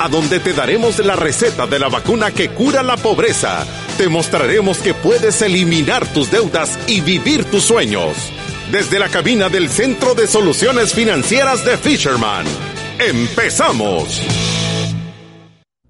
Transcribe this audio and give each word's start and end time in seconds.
a 0.00 0.08
donde 0.08 0.40
te 0.40 0.52
daremos 0.52 0.98
la 0.98 1.16
receta 1.16 1.66
de 1.66 1.78
la 1.78 1.88
vacuna 1.88 2.30
que 2.30 2.50
cura 2.50 2.82
la 2.82 2.96
pobreza 2.96 3.66
te 3.98 4.08
mostraremos 4.08 4.78
que 4.78 4.94
puedes 4.94 5.42
eliminar 5.42 6.06
tus 6.12 6.30
deudas 6.30 6.78
y 6.86 7.00
vivir 7.00 7.44
tus 7.50 7.64
sueños. 7.64 8.30
Desde 8.70 9.00
la 9.00 9.08
cabina 9.08 9.48
del 9.48 9.68
Centro 9.68 10.14
de 10.14 10.28
Soluciones 10.28 10.94
Financieras 10.94 11.64
de 11.64 11.76
Fisherman. 11.76 12.46
¡Empezamos! 13.00 14.22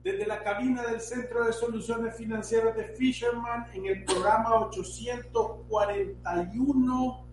Desde 0.02 0.26
la 0.26 0.42
cabina 0.42 0.84
del 0.84 1.02
Centro 1.02 1.44
de 1.44 1.52
Soluciones 1.52 2.16
Financieras 2.16 2.74
de 2.74 2.84
Fisherman 2.96 3.66
en 3.74 3.84
el 3.84 4.06
programa 4.06 4.54
841 4.54 7.28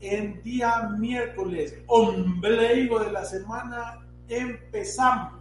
en 0.00 0.40
día 0.44 0.90
miércoles, 0.96 1.76
ombligo 1.88 3.00
de 3.00 3.10
la 3.10 3.24
semana, 3.24 4.06
empezamos. 4.28 5.39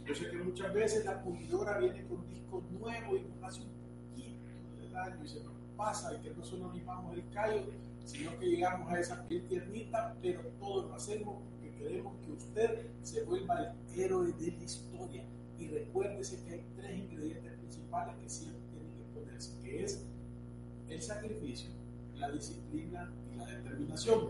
Yo 0.04 0.14
sé 0.14 0.30
que 0.30 0.38
muchas 0.38 0.74
veces 0.74 1.04
la 1.04 1.22
pulidora 1.22 1.78
viene 1.78 2.04
con 2.06 2.26
discos 2.26 2.64
nuevos 2.72 3.20
y 3.20 3.22
nos 3.22 3.42
hace 3.44 3.62
un 3.62 3.70
poquito 3.70 4.80
de 4.80 4.88
daño 4.90 5.24
y 5.24 5.28
se 5.28 5.44
nos 5.44 5.52
pasa 5.76 6.14
y 6.14 6.22
que 6.22 6.34
no 6.34 6.44
solo 6.44 6.72
limamos 6.72 7.14
el 7.14 7.28
callo, 7.30 7.62
sino 8.04 8.36
que 8.38 8.46
llegamos 8.46 8.92
a 8.92 8.98
esa 8.98 9.26
piel 9.28 9.46
tiernita, 9.46 10.16
pero 10.20 10.40
todo 10.58 10.88
lo 10.88 10.94
hacemos 10.94 11.42
porque 11.48 11.72
queremos 11.76 12.16
que 12.24 12.32
usted 12.32 12.86
se 13.02 13.22
vuelva 13.24 13.74
el 13.94 14.00
héroe 14.00 14.32
de 14.32 14.52
la 14.52 14.64
historia. 14.64 15.24
Y 15.58 15.68
recuérdese 15.68 16.42
que 16.44 16.54
hay 16.54 16.66
tres 16.76 16.98
ingredientes 16.98 17.52
principales 17.58 18.16
que 18.16 18.28
siempre 18.28 18.60
tienen 18.72 18.92
que 18.96 19.20
ponerse, 19.20 19.60
que 19.62 19.84
es 19.84 20.04
el 20.94 21.03
sacrificio, 21.03 21.70
la 22.16 22.30
disciplina 22.30 23.10
y 23.32 23.36
la 23.36 23.47
determinación. 23.47 24.28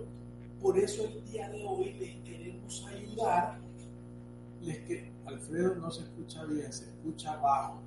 Por 0.61 0.79
eso 0.79 1.05
el 1.05 1.25
día 1.25 1.49
de 1.51 1.65
hoy 1.65 1.93
les 1.95 2.17
queremos 2.25 2.87
ayudar. 2.87 3.59
Les 4.63 4.79
que 4.81 5.11
Alfredo 5.27 5.75
no 5.77 5.91
se 5.91 6.03
escucha 6.03 6.45
bien, 6.45 6.73
se 6.73 6.85
escucha 6.85 7.37
bajo. 7.37 7.81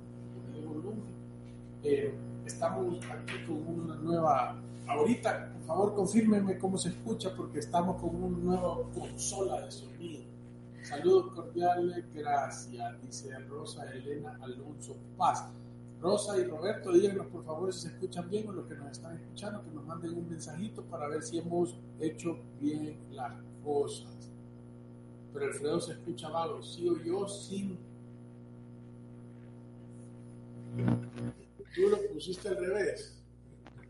Eh, 1.82 2.12
estamos 2.44 2.98
aquí 3.06 3.44
con 3.46 3.66
una 3.66 3.94
nueva. 3.96 4.60
Ahorita, 4.86 5.52
por 5.52 5.66
favor, 5.66 5.94
confírmenme 5.94 6.58
cómo 6.58 6.76
se 6.76 6.90
escucha 6.90 7.34
porque 7.34 7.60
estamos 7.60 8.00
con 8.00 8.14
una 8.14 8.36
nueva 8.36 8.78
consola 8.92 9.62
de 9.62 9.70
sonido. 9.70 10.22
Saludos 10.82 11.32
cordiales, 11.32 12.04
gracias, 12.14 13.02
dice 13.02 13.36
Rosa 13.48 13.90
Elena 13.92 14.38
Alonso 14.40 14.96
Paz. 15.16 15.44
Rosa 16.00 16.38
y 16.38 16.44
Roberto, 16.44 16.92
díganos 16.92 17.26
por 17.26 17.44
favor 17.44 17.72
si 17.72 17.80
se 17.80 17.88
escuchan 17.88 18.28
bien 18.28 18.48
o 18.48 18.52
los 18.52 18.66
que 18.66 18.74
nos 18.74 18.90
están 18.92 19.16
escuchando, 19.16 19.64
que 19.64 19.70
nos 19.70 19.84
manden 19.86 20.16
un 20.16 20.28
mensajito 20.28 20.82
para 20.84 21.08
ver 21.08 21.22
si 21.22 21.38
hemos 21.38 21.78
hecho 22.00 22.38
bien 22.60 22.98
las 23.12 23.32
cosas. 23.64 24.30
Pero 25.32 25.46
Alfredo 25.46 25.80
se 25.80 25.92
escucha 25.92 26.28
malo, 26.28 26.62
sí 26.62 26.88
o 26.88 27.02
yo 27.02 27.26
sin. 27.28 27.78
Tú 31.74 31.88
lo 31.90 31.98
pusiste 32.12 32.48
al 32.48 32.56
revés. 32.56 33.22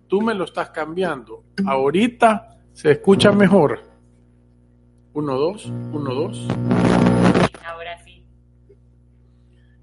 Tú 0.08 0.20
me 0.20 0.34
lo 0.34 0.44
estás 0.44 0.70
cambiando. 0.70 1.44
Ahorita 1.66 2.60
se 2.72 2.92
escucha 2.92 3.32
mejor. 3.32 3.80
Uno, 5.14 5.36
dos, 5.36 5.66
uno, 5.66 6.14
dos. 6.14 6.46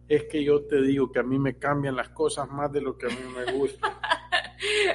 Es 0.07 0.25
que 0.25 0.43
yo 0.43 0.65
te 0.65 0.81
digo 0.81 1.11
que 1.11 1.19
a 1.19 1.23
mí 1.23 1.39
me 1.39 1.57
cambian 1.57 1.95
las 1.95 2.09
cosas 2.09 2.49
más 2.49 2.71
de 2.71 2.81
lo 2.81 2.97
que 2.97 3.07
a 3.07 3.09
mí 3.09 3.15
me 3.35 3.51
gusta. 3.53 3.99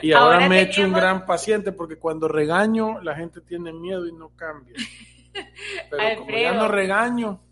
Y 0.01 0.13
ahora, 0.13 0.37
Ahora 0.37 0.49
me 0.49 0.61
he 0.61 0.63
hecho 0.63 0.83
un 0.83 0.95
gran 0.95 1.27
paciente 1.27 1.73
porque 1.73 1.97
cuando 1.97 2.27
regaño 2.27 3.03
la 3.03 3.15
gente 3.15 3.43
tiene 3.43 3.71
miedo 3.73 4.07
y 4.07 4.13
no 4.13 4.31
cambia. 4.35 4.75
Pero 5.91 6.21
como 6.21 6.31
ya 6.31 6.51
Alfredo. 6.51 6.55
no 6.55 6.69
regaño, 6.69 7.43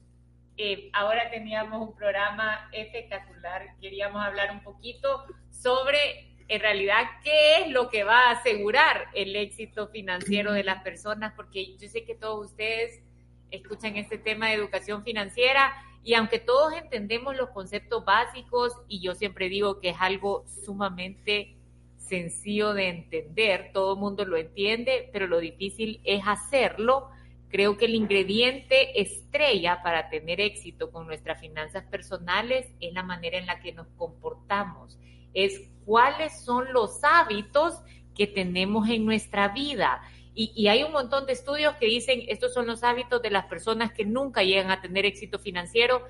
Eh, 0.56 0.88
ahora 0.94 1.28
teníamos 1.30 1.86
un 1.86 1.94
programa 1.94 2.70
espectacular. 2.72 3.76
Queríamos 3.80 4.24
hablar 4.24 4.50
un 4.52 4.62
poquito 4.62 5.24
sobre, 5.50 6.34
en 6.48 6.60
realidad, 6.60 7.02
qué 7.22 7.60
es 7.62 7.68
lo 7.70 7.90
que 7.90 8.04
va 8.04 8.28
a 8.28 8.30
asegurar 8.30 9.08
el 9.12 9.36
éxito 9.36 9.88
financiero 9.88 10.52
de 10.52 10.64
las 10.64 10.82
personas, 10.82 11.34
porque 11.36 11.76
yo 11.76 11.88
sé 11.88 12.04
que 12.06 12.14
todos 12.14 12.46
ustedes 12.50 13.02
escuchan 13.50 13.96
este 13.96 14.16
tema 14.16 14.48
de 14.48 14.54
educación 14.54 15.04
financiera 15.04 15.74
y 16.06 16.14
aunque 16.14 16.38
todos 16.38 16.72
entendemos 16.72 17.36
los 17.36 17.50
conceptos 17.50 18.04
básicos, 18.04 18.72
y 18.86 19.00
yo 19.00 19.16
siempre 19.16 19.48
digo 19.48 19.80
que 19.80 19.88
es 19.88 19.96
algo 19.98 20.44
sumamente 20.64 21.56
sencillo 21.96 22.74
de 22.74 22.90
entender, 22.90 23.72
todo 23.72 23.94
el 23.94 23.98
mundo 23.98 24.24
lo 24.24 24.36
entiende, 24.36 25.10
pero 25.12 25.26
lo 25.26 25.40
difícil 25.40 26.00
es 26.04 26.22
hacerlo. 26.24 27.08
Creo 27.48 27.76
que 27.76 27.86
el 27.86 27.96
ingrediente 27.96 29.00
estrella 29.00 29.82
para 29.82 30.08
tener 30.08 30.40
éxito 30.40 30.92
con 30.92 31.08
nuestras 31.08 31.40
finanzas 31.40 31.82
personales 31.86 32.68
es 32.78 32.94
la 32.94 33.02
manera 33.02 33.38
en 33.38 33.46
la 33.46 33.58
que 33.58 33.72
nos 33.72 33.88
comportamos, 33.96 35.00
es 35.34 35.60
cuáles 35.84 36.40
son 36.40 36.72
los 36.72 37.02
hábitos 37.02 37.80
que 38.14 38.28
tenemos 38.28 38.88
en 38.88 39.04
nuestra 39.04 39.48
vida. 39.48 40.02
Y, 40.38 40.52
y 40.54 40.68
hay 40.68 40.84
un 40.84 40.92
montón 40.92 41.24
de 41.24 41.32
estudios 41.32 41.74
que 41.76 41.86
dicen 41.86 42.22
estos 42.28 42.52
son 42.52 42.66
los 42.66 42.84
hábitos 42.84 43.22
de 43.22 43.30
las 43.30 43.46
personas 43.46 43.92
que 43.92 44.04
nunca 44.04 44.42
llegan 44.42 44.70
a 44.70 44.82
tener 44.82 45.06
éxito 45.06 45.38
financiero 45.38 46.06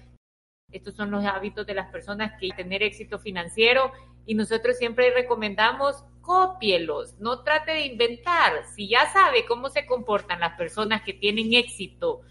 Estos 0.72 0.94
son 0.94 1.12
los 1.12 1.24
hábitos 1.24 1.64
de 1.64 1.74
las 1.74 1.90
personas 1.92 2.32
que 2.40 2.50
tener 2.50 2.82
éxito 2.82 3.20
financiero 3.20 3.92
y 4.26 4.34
nosotros 4.34 4.76
siempre 4.76 5.12
recomendamos 5.12 6.04
cópielos, 6.26 7.14
no 7.20 7.44
trate 7.44 7.70
de 7.72 7.86
inventar. 7.86 8.64
Si 8.74 8.88
ya 8.88 9.10
sabe 9.12 9.46
cómo 9.46 9.68
se 9.68 9.86
comportan 9.86 10.40
las 10.40 10.56
personas 10.58 11.02
que 11.02 11.12
tienen 11.14 11.54
éxito 11.54 12.22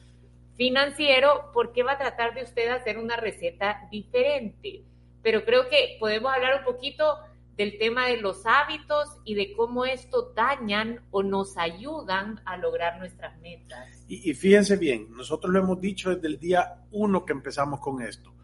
financiero, 0.56 1.50
¿por 1.54 1.72
qué 1.72 1.84
va 1.84 1.94
a 1.94 1.98
tratar 1.98 2.34
de 2.34 2.44
usted 2.44 2.70
hacer 2.70 2.98
una 2.98 3.16
receta 3.16 3.88
diferente? 3.90 4.84
Pero 5.24 5.46
creo 5.46 5.70
que 5.70 5.96
podemos 5.98 6.34
hablar 6.34 6.60
un 6.60 6.66
poquito 6.66 7.20
del 7.58 7.78
tema 7.78 8.08
de 8.08 8.18
los 8.18 8.46
hábitos 8.46 9.08
y 9.24 9.36
de 9.36 9.54
cómo 9.54 9.86
esto 9.86 10.34
dañan 10.36 11.02
o 11.12 11.24
nos 11.24 11.58
ayudan 11.58 12.42
a 12.46 12.58
lograr 12.58 13.00
nuestras 13.00 13.40
metas. 13.40 14.04
Y, 14.08 14.30
y 14.30 14.34
fíjense 14.34 14.76
bien, 14.76 15.08
nosotros 15.12 15.54
lo 15.54 15.60
hemos 15.60 15.80
dicho 15.80 16.14
desde 16.14 16.28
el 16.28 16.40
día 16.40 16.86
uno 16.92 17.26
que 17.26 17.34
empezamos 17.34 17.80
con 17.80 18.02
esto. 18.02 18.36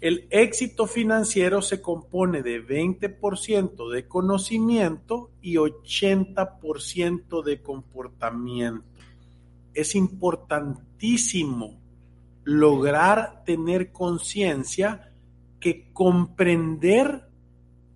El 0.00 0.28
éxito 0.30 0.86
financiero 0.86 1.60
se 1.60 1.82
compone 1.82 2.42
de 2.42 2.64
20% 2.64 3.90
de 3.90 4.06
conocimiento 4.06 5.30
y 5.42 5.56
80% 5.56 7.42
de 7.42 7.60
comportamiento. 7.62 8.84
Es 9.74 9.96
importantísimo 9.96 11.80
lograr 12.44 13.42
tener 13.44 13.90
conciencia 13.90 15.12
que 15.58 15.92
comprender 15.92 17.27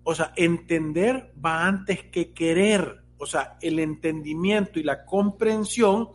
o 0.03 0.15
sea, 0.15 0.33
entender 0.35 1.33
va 1.43 1.65
antes 1.65 2.03
que 2.03 2.33
querer. 2.33 3.03
O 3.17 3.25
sea, 3.25 3.57
el 3.61 3.79
entendimiento 3.79 4.79
y 4.79 4.83
la 4.83 5.05
comprensión 5.05 6.09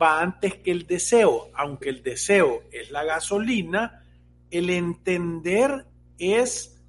va 0.00 0.20
antes 0.20 0.56
que 0.56 0.70
el 0.70 0.86
deseo. 0.86 1.48
Aunque 1.54 1.88
el 1.88 2.02
deseo 2.02 2.62
es 2.70 2.90
la 2.90 3.04
gasolina, 3.04 4.04
el 4.50 4.70
entender 4.70 5.86
es, 6.18 6.80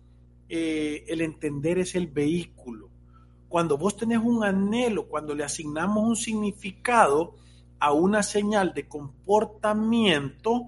eh, 0.49 1.03
el 1.07 1.21
entender 1.21 1.79
es 1.79 1.95
el 1.95 2.07
vehículo. 2.07 2.89
Cuando 3.47 3.77
vos 3.77 3.97
tenés 3.97 4.19
un 4.19 4.43
anhelo, 4.43 5.07
cuando 5.07 5.33
le 5.33 5.43
asignamos 5.43 6.07
un 6.07 6.15
significado 6.15 7.35
a 7.79 7.91
una 7.91 8.21
señal 8.21 8.73
de 8.73 8.87
comportamiento, 8.87 10.67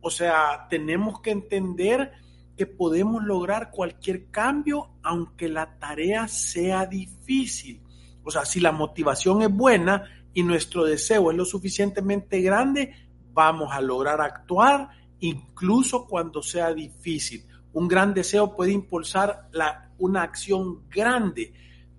o 0.00 0.10
sea, 0.10 0.66
tenemos 0.70 1.20
que 1.20 1.30
entender 1.30 2.12
que 2.56 2.66
podemos 2.66 3.24
lograr 3.24 3.70
cualquier 3.70 4.30
cambio 4.30 4.90
aunque 5.02 5.48
la 5.48 5.78
tarea 5.78 6.28
sea 6.28 6.86
difícil. 6.86 7.82
O 8.22 8.30
sea, 8.30 8.44
si 8.44 8.60
la 8.60 8.72
motivación 8.72 9.42
es 9.42 9.50
buena 9.50 10.04
y 10.32 10.42
nuestro 10.42 10.84
deseo 10.84 11.30
es 11.30 11.36
lo 11.36 11.44
suficientemente 11.44 12.40
grande, 12.40 12.94
vamos 13.32 13.72
a 13.72 13.80
lograr 13.80 14.20
actuar 14.20 14.88
incluso 15.20 16.06
cuando 16.06 16.42
sea 16.42 16.72
difícil. 16.72 17.44
Un 17.72 17.88
gran 17.88 18.14
deseo 18.14 18.54
puede 18.54 18.72
impulsar 18.72 19.48
la, 19.52 19.90
una 19.98 20.22
acción 20.22 20.88
grande, 20.88 21.52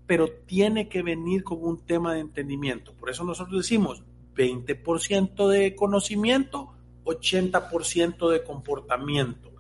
pero 0.06 0.30
tiene 0.46 0.88
que 0.88 1.02
venir 1.02 1.44
como 1.44 1.64
un 1.64 1.86
tema 1.86 2.14
de 2.14 2.22
entendimiento. 2.22 2.94
Por 2.94 3.10
eso 3.10 3.24
nosotros 3.24 3.64
decimos 3.64 4.04
20% 4.36 5.48
de 5.48 5.76
conocimiento, 5.76 6.74
80% 7.04 8.30
de 8.30 8.44
comportamiento. 8.44 9.55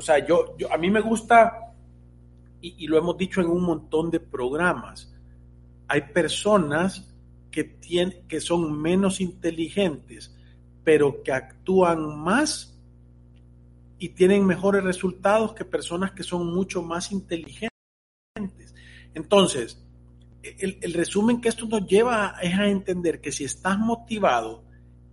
O 0.00 0.02
sea, 0.02 0.26
yo, 0.26 0.56
yo 0.56 0.72
a 0.72 0.78
mí 0.78 0.90
me 0.90 1.02
gusta, 1.02 1.74
y, 2.62 2.86
lo 2.86 2.96
hemos 2.96 3.18
dicho 3.18 3.42
en 3.42 3.48
un 3.48 3.62
montón 3.62 4.10
de 4.10 4.18
programas, 4.18 5.12
hay 5.88 6.00
personas 6.14 7.06
que, 7.50 7.78
que 8.26 8.40
son 8.40 8.80
menos 8.80 9.20
inteligentes, 9.20 10.34
pero 10.84 11.22
que 11.22 11.32
actúan 11.32 12.18
más 12.18 12.80
y 13.98 14.08
tienen 14.08 14.46
mejores 14.46 14.82
resultados 14.82 15.52
que 15.52 15.66
personas 15.66 16.12
que 16.12 16.22
son 16.22 16.46
mucho 16.46 16.82
más 16.82 17.12
inteligentes. 17.12 17.70
Entonces, 19.12 19.84
el, 20.42 20.78
el, 20.80 20.94
resumen 20.94 21.42
que 21.42 21.50
esto 21.50 21.66
nos 21.66 21.86
lleva 21.86 22.36
es 22.40 22.58
a 22.58 22.68
entender 22.68 23.20
que 23.20 23.32
si 23.32 23.44
estás 23.44 23.78
motivado 23.78 24.64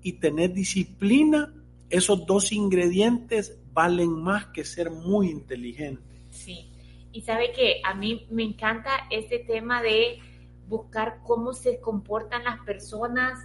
y 0.01 0.13
tenés 0.13 0.53
disciplina, 0.53 1.53
esos 1.89 2.25
dos 2.25 2.53
ingredientes 2.53 3.59
valen 3.77 4.23
más 4.23 4.47
que 4.47 4.65
ser 4.65 4.89
muy 4.89 5.29
inteligente. 5.29 6.01
Sí, 6.31 6.71
y 7.11 7.21
sabe 7.21 7.51
que 7.51 7.79
a 7.83 7.93
mí 7.93 8.25
me 8.31 8.41
encanta 8.41 8.89
este 9.11 9.37
tema 9.37 9.83
de 9.83 10.17
buscar 10.67 11.19
cómo 11.23 11.53
se 11.53 11.79
comportan 11.79 12.43
las 12.43 12.59
personas 12.61 13.37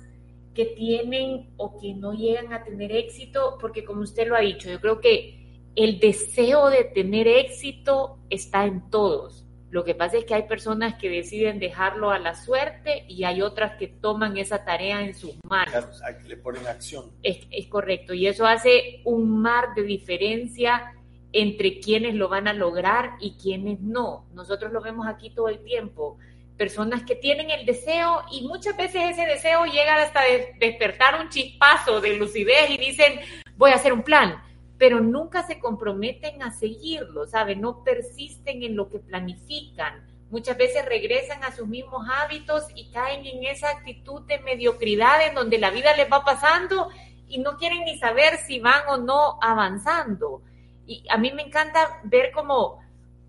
que 0.55 0.65
tienen 0.65 1.51
o 1.59 1.79
que 1.79 1.93
no 1.93 2.15
llegan 2.15 2.55
a 2.55 2.65
tener 2.65 2.93
éxito, 2.93 3.59
porque 3.61 3.85
como 3.85 4.01
usted 4.01 4.27
lo 4.27 4.35
ha 4.35 4.41
dicho, 4.41 4.71
yo 4.71 4.81
creo 4.81 5.01
que 5.03 5.69
el 5.77 6.01
deseo 6.01 6.71
de 6.71 6.85
tener 6.85 7.29
éxito 7.29 8.19
está 8.31 8.65
en 8.65 8.89
todos. 8.89 9.45
Lo 9.73 9.85
que 9.85 9.95
pasa 9.95 10.19
es 10.19 10.27
que 10.27 10.35
hay 10.35 10.43
personas 10.43 10.97
que 10.97 11.09
deciden 11.09 11.59
dejarlo 11.59 12.11
a 12.11 12.19
la 12.19 12.35
suerte 12.35 13.07
y 13.09 13.25
hay 13.25 13.41
otras 13.41 13.79
que 13.79 13.89
toman 13.89 14.37
esa 14.37 14.67
tarea 14.67 15.01
en 15.01 15.15
sus 15.15 15.35
manos. 15.49 16.03
Le 16.29 16.37
ponen 16.37 16.67
acción. 16.67 17.11
Es, 17.23 17.39
es 17.51 17.69
correcto. 17.69 18.13
Y 18.13 18.27
eso 18.27 18.45
hace 18.45 19.01
un 19.07 19.41
mar 19.41 19.75
de 19.75 19.85
diferencia 19.85 20.93
entre 21.33 21.81
quienes 21.81 22.15
lo 22.15 22.29
van 22.29 22.49
a 22.49 22.53
lograr 22.53 23.13
y 23.19 23.39
quienes 23.39 23.81
no. 23.81 24.27
Nosotros 24.35 24.73
lo 24.73 24.83
vemos 24.83 25.07
aquí 25.07 25.31
todo 25.31 25.49
el 25.49 25.65
tiempo. 25.65 26.19
Personas 26.59 27.05
que 27.05 27.15
tienen 27.15 27.51
el 27.51 27.65
deseo 27.65 28.25
y 28.31 28.47
muchas 28.47 28.77
veces 28.77 29.13
ese 29.13 29.25
deseo 29.25 29.65
llega 29.65 30.03
hasta 30.03 30.21
despertar 30.61 31.19
un 31.19 31.31
chispazo 31.31 32.03
de 32.03 32.19
lucidez 32.19 32.69
y 32.69 32.77
dicen, 32.77 33.21
voy 33.57 33.71
a 33.71 33.77
hacer 33.77 33.95
un 33.95 34.03
plan 34.03 34.39
pero 34.83 35.01
nunca 35.01 35.47
se 35.47 35.61
comprometen 35.61 36.43
a 36.43 36.51
seguirlo, 36.51 37.29
¿sabe? 37.29 37.55
No 37.55 37.85
persisten 37.85 38.65
en 38.65 38.75
lo 38.75 38.89
que 38.89 38.99
planifican. 38.99 40.05
Muchas 40.29 40.57
veces 40.57 40.85
regresan 40.87 41.45
a 41.45 41.55
sus 41.55 41.69
mismos 41.69 42.05
hábitos 42.13 42.65
y 42.75 42.91
caen 42.91 43.25
en 43.25 43.45
esa 43.45 43.71
actitud 43.71 44.23
de 44.23 44.41
mediocridad 44.41 45.25
en 45.25 45.37
donde 45.37 45.59
la 45.59 45.71
vida 45.71 45.97
les 45.97 46.11
va 46.11 46.25
pasando 46.25 46.89
y 47.29 47.39
no 47.39 47.59
quieren 47.59 47.85
ni 47.85 47.97
saber 47.97 48.39
si 48.39 48.59
van 48.59 48.83
o 48.89 48.97
no 48.97 49.39
avanzando. 49.41 50.43
Y 50.85 51.05
a 51.11 51.17
mí 51.17 51.31
me 51.31 51.43
encanta 51.43 52.01
ver 52.03 52.33
cómo 52.33 52.83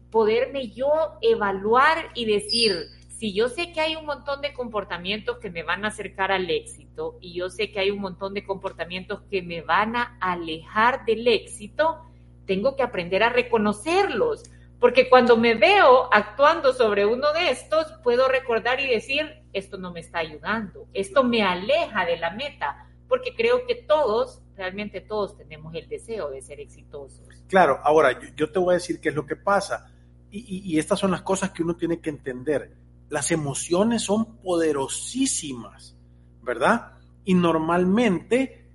poderme 0.10 0.70
yo 0.70 0.90
evaluar 1.22 2.10
y 2.16 2.26
decir, 2.26 2.88
si 3.24 3.32
yo 3.32 3.48
sé 3.48 3.72
que 3.72 3.80
hay 3.80 3.96
un 3.96 4.06
montón 4.06 4.42
de 4.42 4.52
comportamientos 4.52 5.38
que 5.38 5.50
me 5.50 5.64
van 5.64 5.86
a 5.86 5.88
acercar 5.88 6.34
al 6.34 6.50
éxito 6.50 7.18
y 7.22 7.34
yo 7.34 7.50
sé 7.50 7.72
que 7.72 7.80
hay 7.80 7.90
un 7.90 8.02
montón 8.02 8.34
de 8.34 8.44
comportamientos 8.44 9.22
que 9.32 9.42
me 9.42 9.62
van 9.62 9.96
a 9.96 10.18
alejar 10.20 11.06
del 11.06 11.26
éxito, 11.26 12.02
tengo 12.46 12.76
que 12.76 12.84
aprender 12.84 13.24
a 13.24 13.30
reconocerlos. 13.30 14.44
Porque 14.78 15.08
cuando 15.08 15.38
me 15.38 15.56
veo 15.56 16.10
actuando 16.12 16.74
sobre 16.74 17.06
uno 17.06 17.32
de 17.32 17.52
estos, 17.52 17.94
puedo 18.04 18.28
recordar 18.28 18.82
y 18.82 18.90
decir, 18.90 19.42
esto 19.54 19.78
no 19.78 19.94
me 19.94 20.02
está 20.02 20.20
ayudando, 20.20 20.90
esto 20.92 21.24
me 21.24 21.44
aleja 21.44 22.06
de 22.06 22.18
la 22.18 22.32
meta, 22.32 22.90
porque 23.08 23.34
creo 23.38 23.66
que 23.66 23.76
todos, 23.76 24.42
realmente 24.58 25.00
todos 25.00 25.38
tenemos 25.38 25.74
el 25.76 25.88
deseo 25.88 26.30
de 26.30 26.42
ser 26.42 26.60
exitosos. 26.60 27.26
Claro, 27.48 27.80
ahora 27.84 28.20
yo, 28.36 28.52
te 28.52 28.60
voy 28.60 28.74
a 28.74 28.80
decir 28.80 29.00
qué 29.00 29.08
es 29.08 29.16
lo 29.16 29.26
que 29.26 29.38
pasa. 29.38 29.90
y 30.30 30.78
estas 30.78 31.00
son 31.00 31.12
las 31.12 31.22
cosas 31.22 31.52
que 31.52 31.64
uno 31.64 31.78
tiene 31.78 32.02
que 32.02 32.10
entender 32.10 32.83
las 33.14 33.30
emociones 33.30 34.02
son 34.02 34.38
poderosísimas, 34.38 35.96
¿verdad? 36.42 36.94
Y 37.26 37.36
normalmente 37.36 38.66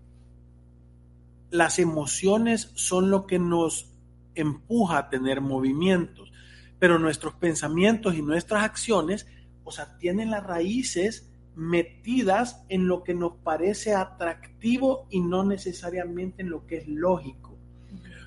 las 1.51 1.81
emociones 1.81 2.71
son 2.77 3.11
lo 3.11 3.27
que 3.27 3.41
nos 3.41 3.91
empuja 4.37 4.99
a 4.99 5.11
tener 5.11 5.41
movimientos, 5.41 6.31
pero 6.79 7.01
nuestros 7.01 7.35
pensamientos 7.35 8.15
y 8.15 8.23
nuestras 8.23 8.63
acciones, 8.63 9.27
o 9.65 9.73
sea, 9.73 9.99
tienen 9.99 10.31
las 10.31 10.47
raíces 10.47 11.29
metidas 11.57 12.65
en 12.69 12.87
lo 12.87 13.03
que 13.03 13.15
nos 13.15 13.33
parece 13.43 13.93
atractivo 13.93 15.09
y 15.11 15.19
no 15.21 15.43
necesariamente 15.43 16.43
en 16.43 16.51
lo 16.51 16.65
que 16.65 16.77
es 16.77 16.87
lógico. 16.87 17.59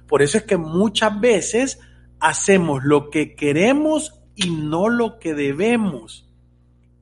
Por 0.09 0.21
eso 0.21 0.39
es 0.39 0.43
que 0.43 0.57
muchas 0.57 1.21
veces 1.21 1.79
hacemos 2.19 2.83
lo 2.83 3.09
que 3.09 3.33
queremos 3.33 4.20
y 4.35 4.49
no 4.49 4.89
lo 4.89 5.19
que 5.19 5.33
debemos. 5.33 6.27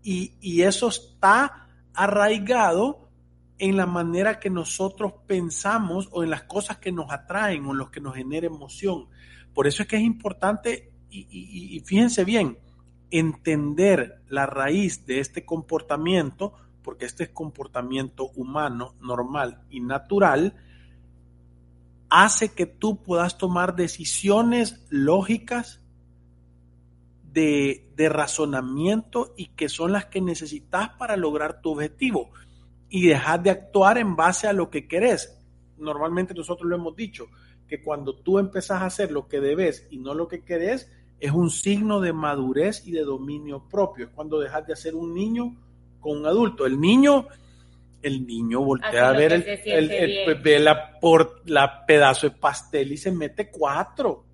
Y, 0.04 0.62
eso 0.62 0.88
está 0.88 1.68
arraigado 1.94 3.10
en 3.58 3.78
la 3.78 3.86
manera 3.86 4.40
que 4.40 4.50
nosotros 4.50 5.14
pensamos 5.28 6.08
o 6.12 6.24
en 6.24 6.30
las 6.30 6.44
cosas 6.44 6.78
que 6.78 6.92
nos 6.92 7.12
atraen 7.12 7.66
o 7.66 7.72
en 7.72 7.78
los 7.78 7.90
que 7.90 8.02
nos 8.02 8.16
genera 8.16 8.48
emoción. 8.48 9.08
Por 9.54 9.68
eso 9.68 9.84
es 9.84 9.90
que 9.90 9.98
es 9.98 10.04
importante, 10.04 10.92
y, 11.10 11.28
y, 11.30 11.80
fíjense 11.82 12.24
bien, 12.24 12.58
entender 13.12 14.22
la 14.30 14.46
raíz 14.46 15.06
de 15.06 15.20
este 15.20 15.46
comportamiento, 15.46 16.54
porque 16.84 17.06
este 17.06 17.24
es 17.26 17.30
comportamiento 17.30 18.30
humano, 18.36 18.96
normal 19.02 19.62
y 19.70 19.82
natural, 19.82 20.56
hace 22.10 22.54
que 22.54 22.66
tú 22.66 23.04
puedas 23.04 23.38
tomar 23.38 23.76
decisiones 23.76 24.86
lógicas, 24.90 25.82
de, 27.34 27.86
razonamiento 28.10 29.34
y 29.38 29.48
que 29.48 29.70
son 29.70 29.92
las 29.92 30.06
que 30.06 30.22
necesitas 30.22 30.90
para 30.98 31.18
lograr 31.18 31.62
tu 31.62 31.72
objetivo 31.72 32.32
y 32.90 33.08
dejar 33.08 33.44
de 33.44 33.52
actuar 33.52 33.98
en 33.98 34.16
base 34.16 34.48
a 34.48 34.54
lo 34.54 34.70
que 34.70 34.88
querés. 34.88 35.38
Normalmente 35.78 36.34
nosotros 36.34 36.68
lo 36.70 36.76
hemos 36.76 36.96
dicho, 36.96 37.28
que 37.68 37.84
cuando 37.84 38.16
tú 38.16 38.40
empezás 38.40 38.82
a 38.82 38.88
hacer 38.88 39.12
lo 39.12 39.28
que 39.28 39.40
debes 39.40 39.88
y 39.92 40.00
no 40.00 40.14
lo 40.14 40.28
que 40.28 40.44
querés, 40.44 40.92
es 41.20 41.32
un 41.32 41.50
signo 41.50 42.00
de 42.00 42.14
madurez 42.14 42.86
y 42.88 42.92
de 42.92 43.04
dominio 43.04 43.68
propio. 43.70 44.06
Es 44.06 44.12
cuando 44.12 44.40
dejas 44.40 44.66
de 44.66 44.76
ser 44.76 44.96
un 44.96 45.14
niño 45.14 45.56
con 46.00 46.18
un 46.18 46.26
adulto. 46.26 46.66
El 46.66 46.80
niño, 46.80 47.28
el 48.02 48.26
niño 48.26 48.62
voltea 48.62 49.10
a 49.10 49.12
ver 49.12 49.34
el, 49.34 50.42
ve 50.42 50.60
la, 50.60 51.00
por, 51.00 51.44
la 51.46 51.86
pedazo 51.86 52.30
de 52.30 52.36
pastel 52.38 52.92
y 52.92 52.98
se 52.98 53.12
mete 53.12 53.52
cuatro 53.52 54.29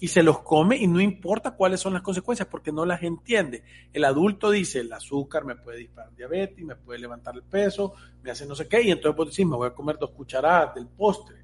y 0.00 0.08
se 0.08 0.22
los 0.22 0.40
come 0.40 0.78
y 0.78 0.86
no 0.86 0.98
importa 0.98 1.50
cuáles 1.52 1.80
son 1.80 1.92
las 1.92 2.02
consecuencias 2.02 2.48
porque 2.48 2.72
no 2.72 2.86
las 2.86 3.02
entiende. 3.02 3.62
El 3.92 4.04
adulto 4.06 4.50
dice, 4.50 4.80
el 4.80 4.92
azúcar 4.92 5.44
me 5.44 5.56
puede 5.56 5.78
disparar 5.78 6.16
diabetes, 6.16 6.64
me 6.64 6.74
puede 6.74 6.98
levantar 6.98 7.34
el 7.34 7.42
peso, 7.42 7.92
me 8.22 8.30
hace 8.30 8.46
no 8.46 8.54
sé 8.54 8.66
qué, 8.66 8.82
y 8.82 8.90
entonces 8.90 9.14
vos 9.14 9.28
decís, 9.28 9.46
me 9.46 9.56
voy 9.56 9.68
a 9.68 9.74
comer 9.74 9.98
dos 9.98 10.10
cucharadas 10.10 10.74
del 10.74 10.86
postre, 10.86 11.36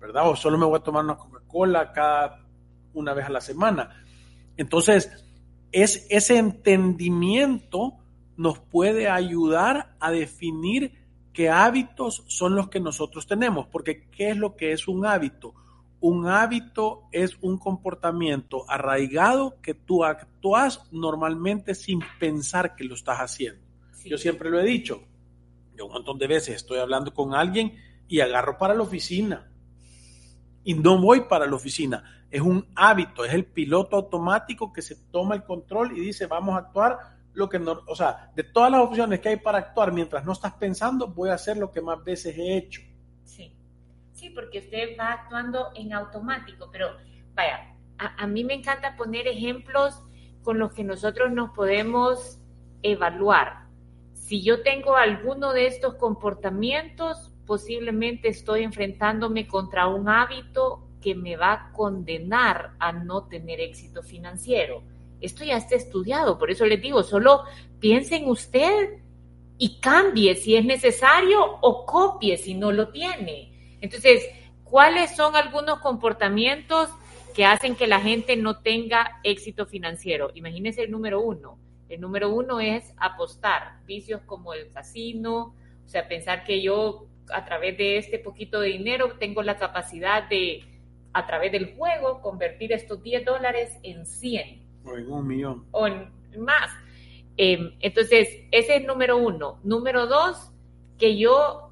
¿verdad? 0.00 0.30
O 0.30 0.36
solo 0.36 0.56
me 0.56 0.64
voy 0.64 0.78
a 0.78 0.82
tomar 0.84 1.04
una 1.04 1.16
Coca-Cola 1.16 1.92
cada 1.92 2.46
una 2.94 3.12
vez 3.12 3.26
a 3.26 3.30
la 3.30 3.40
semana. 3.40 4.04
Entonces, 4.56 5.10
es, 5.72 6.06
ese 6.08 6.38
entendimiento 6.38 7.94
nos 8.36 8.60
puede 8.60 9.08
ayudar 9.08 9.96
a 9.98 10.12
definir 10.12 10.92
qué 11.32 11.50
hábitos 11.50 12.22
son 12.28 12.54
los 12.54 12.68
que 12.68 12.78
nosotros 12.78 13.26
tenemos, 13.26 13.66
porque 13.66 14.08
¿qué 14.10 14.30
es 14.30 14.36
lo 14.36 14.54
que 14.54 14.70
es 14.70 14.86
un 14.86 15.04
hábito? 15.04 15.54
Un 16.00 16.26
hábito 16.26 17.04
es 17.10 17.36
un 17.40 17.58
comportamiento 17.58 18.68
arraigado 18.68 19.60
que 19.62 19.74
tú 19.74 20.04
actúas 20.04 20.82
normalmente 20.92 21.74
sin 21.74 22.00
pensar 22.20 22.76
que 22.76 22.84
lo 22.84 22.94
estás 22.94 23.18
haciendo. 23.18 23.62
Yo 24.04 24.18
siempre 24.18 24.50
lo 24.50 24.60
he 24.60 24.64
dicho. 24.64 25.02
Yo 25.76 25.86
un 25.86 25.92
montón 25.92 26.18
de 26.18 26.26
veces 26.26 26.56
estoy 26.56 26.78
hablando 26.78 27.12
con 27.12 27.34
alguien 27.34 27.74
y 28.08 28.20
agarro 28.20 28.56
para 28.58 28.74
la 28.74 28.82
oficina. 28.82 29.50
Y 30.64 30.74
no 30.74 31.00
voy 31.00 31.22
para 31.22 31.46
la 31.46 31.56
oficina. 31.56 32.26
Es 32.30 32.40
un 32.40 32.66
hábito, 32.74 33.24
es 33.24 33.32
el 33.32 33.44
piloto 33.44 33.96
automático 33.96 34.72
que 34.72 34.82
se 34.82 34.96
toma 35.10 35.34
el 35.34 35.44
control 35.44 35.96
y 35.96 36.00
dice, 36.00 36.26
vamos 36.26 36.54
a 36.56 36.58
actuar 36.58 37.16
lo 37.32 37.48
que 37.48 37.58
no, 37.58 37.82
o 37.86 37.94
sea, 37.94 38.32
de 38.34 38.42
todas 38.44 38.70
las 38.70 38.80
opciones 38.80 39.20
que 39.20 39.28
hay 39.28 39.36
para 39.36 39.58
actuar 39.58 39.92
mientras 39.92 40.24
no 40.24 40.32
estás 40.32 40.54
pensando, 40.54 41.06
voy 41.06 41.28
a 41.28 41.34
hacer 41.34 41.58
lo 41.58 41.70
que 41.70 41.82
más 41.82 42.02
veces 42.02 42.36
he 42.36 42.56
hecho. 42.56 42.80
Sí. 43.24 43.55
Sí, 44.16 44.30
porque 44.30 44.60
usted 44.60 44.96
va 44.98 45.12
actuando 45.12 45.72
en 45.74 45.92
automático, 45.92 46.70
pero 46.72 46.88
vaya, 47.34 47.76
a, 47.98 48.26
mí 48.26 48.44
me 48.44 48.54
encanta 48.54 48.96
poner 48.96 49.28
ejemplos 49.28 50.02
con 50.42 50.58
los 50.58 50.72
que 50.72 50.84
nosotros 50.84 51.30
nos 51.32 51.50
podemos 51.50 52.40
evaluar. 52.82 53.66
Si 54.14 54.42
yo 54.42 54.62
tengo 54.62 54.96
alguno 54.96 55.52
de 55.52 55.66
estos 55.66 55.96
comportamientos, 55.96 57.34
posiblemente 57.44 58.28
estoy 58.28 58.62
enfrentándome 58.62 59.46
contra 59.46 59.86
un 59.86 60.08
hábito 60.08 60.88
que 61.02 61.14
me 61.14 61.36
va 61.36 61.52
a 61.52 61.72
condenar 61.72 62.72
a 62.78 62.92
no 62.92 63.24
tener 63.24 63.60
éxito 63.60 64.02
financiero. 64.02 64.82
Esto 65.20 65.44
ya 65.44 65.58
está 65.58 65.74
estudiado, 65.74 66.38
por 66.38 66.50
eso 66.50 66.64
les 66.64 66.80
digo, 66.80 67.02
solo 67.02 67.42
piense 67.80 68.16
en 68.16 68.30
usted 68.30 68.94
y 69.58 69.78
cambie 69.78 70.36
si 70.36 70.56
es 70.56 70.64
necesario 70.64 71.58
o 71.60 71.84
copie 71.84 72.38
si 72.38 72.54
no 72.54 72.72
lo 72.72 72.88
tiene. 72.88 73.55
Entonces, 73.80 74.24
¿cuáles 74.64 75.14
son 75.14 75.36
algunos 75.36 75.80
comportamientos 75.80 76.90
que 77.34 77.44
hacen 77.44 77.76
que 77.76 77.86
la 77.86 78.00
gente 78.00 78.36
no 78.36 78.60
tenga 78.60 79.20
éxito 79.22 79.66
financiero? 79.66 80.30
Imagínense 80.34 80.82
el 80.82 80.90
número 80.90 81.20
uno. 81.20 81.58
El 81.88 82.00
número 82.00 82.30
uno 82.30 82.60
es 82.60 82.92
apostar, 82.96 83.80
vicios 83.86 84.20
como 84.26 84.54
el 84.54 84.72
casino, 84.72 85.54
o 85.84 85.88
sea, 85.88 86.08
pensar 86.08 86.44
que 86.44 86.60
yo 86.60 87.06
a 87.32 87.44
través 87.44 87.76
de 87.78 87.98
este 87.98 88.18
poquito 88.18 88.60
de 88.60 88.68
dinero 88.68 89.12
tengo 89.18 89.42
la 89.42 89.56
capacidad 89.56 90.28
de, 90.28 90.64
a 91.12 91.26
través 91.26 91.52
del 91.52 91.76
juego, 91.76 92.20
convertir 92.20 92.72
estos 92.72 93.02
10 93.02 93.24
dólares 93.24 93.78
en 93.82 94.04
100. 94.04 94.62
O 94.84 94.96
en 94.96 95.12
un 95.12 95.26
millón. 95.26 95.64
O 95.70 95.86
en 95.86 96.10
más. 96.38 96.70
Em, 97.36 97.72
entonces, 97.80 98.28
ese 98.50 98.76
es 98.76 98.84
número 98.84 99.16
uno. 99.16 99.60
Número 99.62 100.06
dos, 100.06 100.50
que 100.98 101.16
yo 101.16 101.65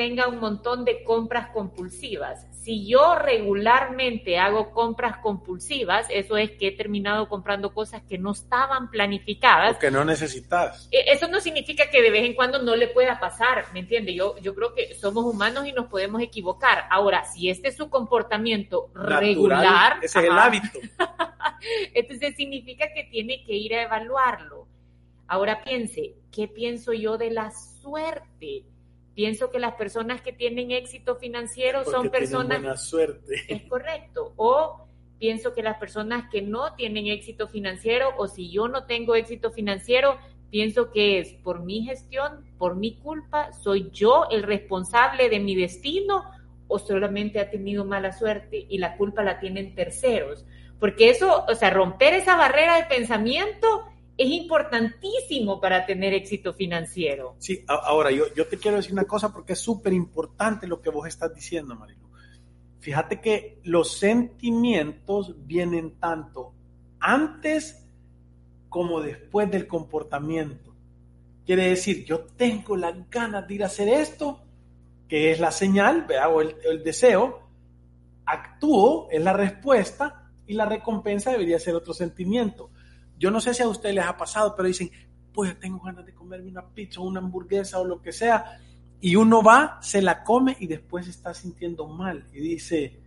tenga 0.00 0.28
un 0.28 0.40
montón 0.40 0.86
de 0.86 1.04
compras 1.04 1.50
compulsivas. 1.50 2.46
Si 2.52 2.86
yo 2.86 3.16
regularmente 3.16 4.38
hago 4.38 4.70
compras 4.70 5.18
compulsivas, 5.18 6.06
eso 6.08 6.38
es 6.38 6.52
que 6.52 6.68
he 6.68 6.72
terminado 6.72 7.28
comprando 7.28 7.74
cosas 7.74 8.00
que 8.08 8.16
no 8.16 8.32
estaban 8.32 8.90
planificadas. 8.90 9.76
O 9.76 9.78
que 9.78 9.90
no 9.90 10.02
necesitas. 10.02 10.88
E, 10.90 11.12
eso 11.12 11.28
no 11.28 11.38
significa 11.38 11.90
que 11.90 12.00
de 12.00 12.10
vez 12.10 12.24
en 12.24 12.32
cuando 12.32 12.62
no 12.62 12.76
le 12.76 12.88
pueda 12.88 13.20
pasar, 13.20 13.66
¿me 13.74 13.80
entiende? 13.80 14.14
Yo, 14.14 14.38
yo 14.38 14.54
creo 14.54 14.72
que 14.72 14.94
somos 14.94 15.22
humanos 15.26 15.66
y 15.66 15.72
nos 15.72 15.88
podemos 15.88 16.22
equivocar. 16.22 16.86
Ahora, 16.88 17.26
si 17.26 17.50
este 17.50 17.68
es 17.68 17.76
su 17.76 17.90
comportamiento 17.90 18.90
regular. 18.94 19.98
Ese 20.00 20.20
es 20.20 20.24
el 20.24 20.38
hábito. 20.38 20.78
entonces 21.92 22.36
significa 22.36 22.86
que 22.94 23.04
tiene 23.04 23.44
que 23.44 23.52
ir 23.52 23.74
a 23.74 23.82
evaluarlo. 23.82 24.66
Ahora 25.26 25.62
piense, 25.62 26.14
¿qué 26.32 26.48
pienso 26.48 26.94
yo 26.94 27.18
de 27.18 27.32
la 27.32 27.50
suerte? 27.50 28.64
Pienso 29.20 29.50
que 29.50 29.58
las 29.58 29.74
personas 29.74 30.22
que 30.22 30.32
tienen 30.32 30.70
éxito 30.70 31.16
financiero 31.16 31.84
son 31.84 32.08
personas... 32.08 32.58
Buena 32.58 32.78
suerte. 32.78 33.34
Es 33.48 33.68
correcto. 33.68 34.32
O 34.36 34.86
pienso 35.18 35.52
que 35.52 35.62
las 35.62 35.76
personas 35.76 36.30
que 36.30 36.40
no 36.40 36.72
tienen 36.74 37.06
éxito 37.06 37.46
financiero 37.46 38.14
o 38.16 38.28
si 38.28 38.50
yo 38.50 38.66
no 38.66 38.86
tengo 38.86 39.14
éxito 39.14 39.50
financiero, 39.50 40.16
pienso 40.50 40.90
que 40.90 41.18
es 41.18 41.34
por 41.34 41.62
mi 41.62 41.82
gestión, 41.82 42.46
por 42.56 42.76
mi 42.76 42.94
culpa, 42.94 43.52
soy 43.52 43.90
yo 43.92 44.24
el 44.30 44.42
responsable 44.42 45.28
de 45.28 45.38
mi 45.38 45.54
destino 45.54 46.24
o 46.66 46.78
solamente 46.78 47.40
ha 47.40 47.50
tenido 47.50 47.84
mala 47.84 48.12
suerte 48.12 48.64
y 48.70 48.78
la 48.78 48.96
culpa 48.96 49.22
la 49.22 49.38
tienen 49.38 49.74
terceros. 49.74 50.46
Porque 50.78 51.10
eso, 51.10 51.44
o 51.46 51.54
sea, 51.54 51.68
romper 51.68 52.14
esa 52.14 52.38
barrera 52.38 52.78
de 52.78 52.84
pensamiento 52.84 53.84
es 54.20 54.28
importantísimo 54.28 55.58
para 55.62 55.86
tener 55.86 56.12
éxito 56.12 56.52
financiero. 56.52 57.36
Sí, 57.38 57.64
ahora 57.66 58.10
yo, 58.10 58.24
yo 58.34 58.46
te 58.46 58.58
quiero 58.58 58.76
decir 58.76 58.92
una 58.92 59.04
cosa 59.04 59.32
porque 59.32 59.54
es 59.54 59.58
súper 59.58 59.94
importante 59.94 60.66
lo 60.66 60.82
que 60.82 60.90
vos 60.90 61.08
estás 61.08 61.34
diciendo, 61.34 61.74
Marilu. 61.74 62.06
Fíjate 62.80 63.22
que 63.22 63.60
los 63.64 63.96
sentimientos 63.96 65.34
vienen 65.46 65.98
tanto 65.98 66.52
antes 66.98 67.86
como 68.68 69.00
después 69.00 69.50
del 69.50 69.66
comportamiento. 69.66 70.74
Quiere 71.46 71.70
decir, 71.70 72.04
yo 72.04 72.20
tengo 72.20 72.76
las 72.76 73.08
ganas 73.08 73.48
de 73.48 73.54
ir 73.54 73.62
a 73.62 73.68
hacer 73.68 73.88
esto, 73.88 74.42
que 75.08 75.32
es 75.32 75.40
la 75.40 75.50
señal, 75.50 76.06
o 76.30 76.42
el, 76.42 76.56
el 76.70 76.84
deseo, 76.84 77.40
actúo, 78.26 79.08
es 79.10 79.22
la 79.22 79.32
respuesta, 79.32 80.30
y 80.46 80.52
la 80.52 80.66
recompensa 80.66 81.30
debería 81.30 81.58
ser 81.58 81.74
otro 81.74 81.94
sentimiento. 81.94 82.69
Yo 83.20 83.30
no 83.30 83.38
sé 83.38 83.52
si 83.52 83.62
a 83.62 83.68
ustedes 83.68 83.94
les 83.94 84.06
ha 84.06 84.16
pasado, 84.16 84.54
pero 84.56 84.66
dicen, 84.66 84.90
pues 85.34 85.60
tengo 85.60 85.78
ganas 85.80 86.06
de 86.06 86.14
comerme 86.14 86.50
una 86.50 86.66
pizza 86.66 87.00
o 87.00 87.04
una 87.04 87.20
hamburguesa 87.20 87.78
o 87.78 87.84
lo 87.84 88.00
que 88.00 88.12
sea. 88.12 88.58
Y 88.98 89.14
uno 89.14 89.42
va, 89.42 89.78
se 89.82 90.00
la 90.00 90.24
come 90.24 90.56
y 90.58 90.66
después 90.66 91.04
se 91.04 91.10
está 91.10 91.34
sintiendo 91.34 91.86
mal 91.86 92.26
y 92.32 92.40
dice, 92.40 92.98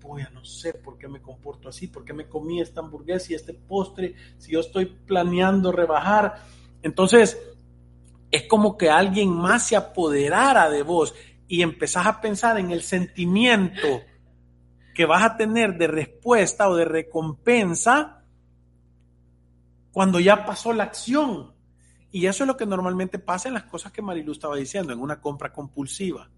pues 0.00 0.32
no 0.32 0.42
sé 0.42 0.72
por 0.72 0.96
qué 0.96 1.06
me 1.06 1.20
comporto 1.20 1.68
así, 1.68 1.86
por 1.86 2.02
qué 2.02 2.14
me 2.14 2.26
comí 2.26 2.62
esta 2.62 2.80
hamburguesa 2.80 3.32
y 3.32 3.34
este 3.34 3.52
postre, 3.52 4.14
si 4.38 4.52
yo 4.52 4.60
estoy 4.60 4.86
planeando 4.86 5.70
rebajar. 5.70 6.36
Entonces, 6.82 7.38
es 8.30 8.44
como 8.44 8.78
que 8.78 8.88
alguien 8.88 9.30
más 9.30 9.66
se 9.66 9.76
apoderara 9.76 10.70
de 10.70 10.82
vos 10.82 11.14
y 11.46 11.60
empezás 11.60 12.06
a 12.06 12.22
pensar 12.22 12.58
en 12.58 12.70
el 12.70 12.80
sentimiento 12.80 14.00
que 14.94 15.04
vas 15.04 15.24
a 15.24 15.36
tener 15.36 15.76
de 15.76 15.88
respuesta 15.88 16.70
o 16.70 16.74
de 16.74 16.86
recompensa 16.86 18.17
cuando 19.98 20.20
ya 20.20 20.46
pasó 20.46 20.72
la 20.72 20.84
acción. 20.84 21.52
Y 22.12 22.26
eso 22.26 22.44
es 22.44 22.46
lo 22.46 22.56
que 22.56 22.66
normalmente 22.66 23.18
pasa 23.18 23.48
en 23.48 23.54
las 23.54 23.64
cosas 23.64 23.90
que 23.90 24.00
Marilu 24.00 24.30
estaba 24.30 24.54
diciendo, 24.54 24.92
en 24.92 25.00
una 25.00 25.20
compra 25.20 25.52
compulsiva. 25.52 26.30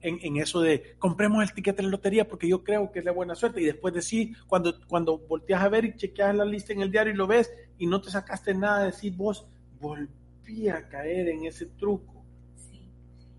En, 0.00 0.36
eso 0.38 0.60
de 0.60 0.96
compremos 0.98 1.40
el 1.40 1.54
ticket 1.54 1.76
de 1.76 1.84
la 1.84 1.88
lotería 1.88 2.26
porque 2.26 2.48
yo 2.48 2.64
creo 2.64 2.90
que 2.90 2.98
es 2.98 3.04
de 3.04 3.12
buena 3.12 3.36
suerte. 3.36 3.62
Y 3.62 3.66
después 3.66 3.94
de 3.94 4.02
sí, 4.02 4.34
cuando, 4.48 4.74
cuando 4.88 5.18
volteas 5.18 5.62
a 5.62 5.68
ver 5.68 5.84
y 5.84 5.94
chequeas 5.94 6.34
la 6.34 6.44
lista 6.44 6.72
en 6.72 6.80
el 6.80 6.90
diario 6.90 7.12
y 7.12 7.16
lo 7.16 7.28
ves 7.28 7.52
y 7.78 7.86
no 7.86 8.00
te 8.00 8.10
sacaste 8.10 8.54
nada, 8.54 8.86
decir 8.86 9.14
vos 9.14 9.46
volví 9.78 10.68
a 10.68 10.88
caer 10.88 11.28
en 11.28 11.44
ese 11.44 11.66
truco. 11.66 12.24
Sí. 12.56 12.90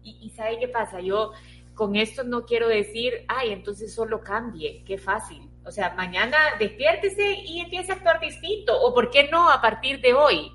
Y, 0.01 0.27
y 0.27 0.29
¿sabe 0.29 0.59
qué 0.61 0.69
pasa? 0.69 1.01
Yo 1.01 1.33
con 1.73 1.97
esto 1.97 2.23
no 2.23 2.45
quiero 2.45 2.69
decir, 2.69 3.25
ay, 3.27 3.51
entonces 3.51 3.93
solo 3.93 4.21
cambie, 4.21 4.81
qué 4.85 4.97
fácil 4.97 5.50
o 5.65 5.71
sea, 5.71 5.93
mañana 5.95 6.37
despiértese 6.59 7.33
y 7.45 7.61
empiece 7.61 7.91
a 7.91 7.95
actuar 7.95 8.19
distinto. 8.19 8.79
O 8.81 8.93
por 8.93 9.09
qué 9.09 9.29
no 9.29 9.49
a 9.49 9.61
partir 9.61 10.01
de 10.01 10.13
hoy. 10.13 10.51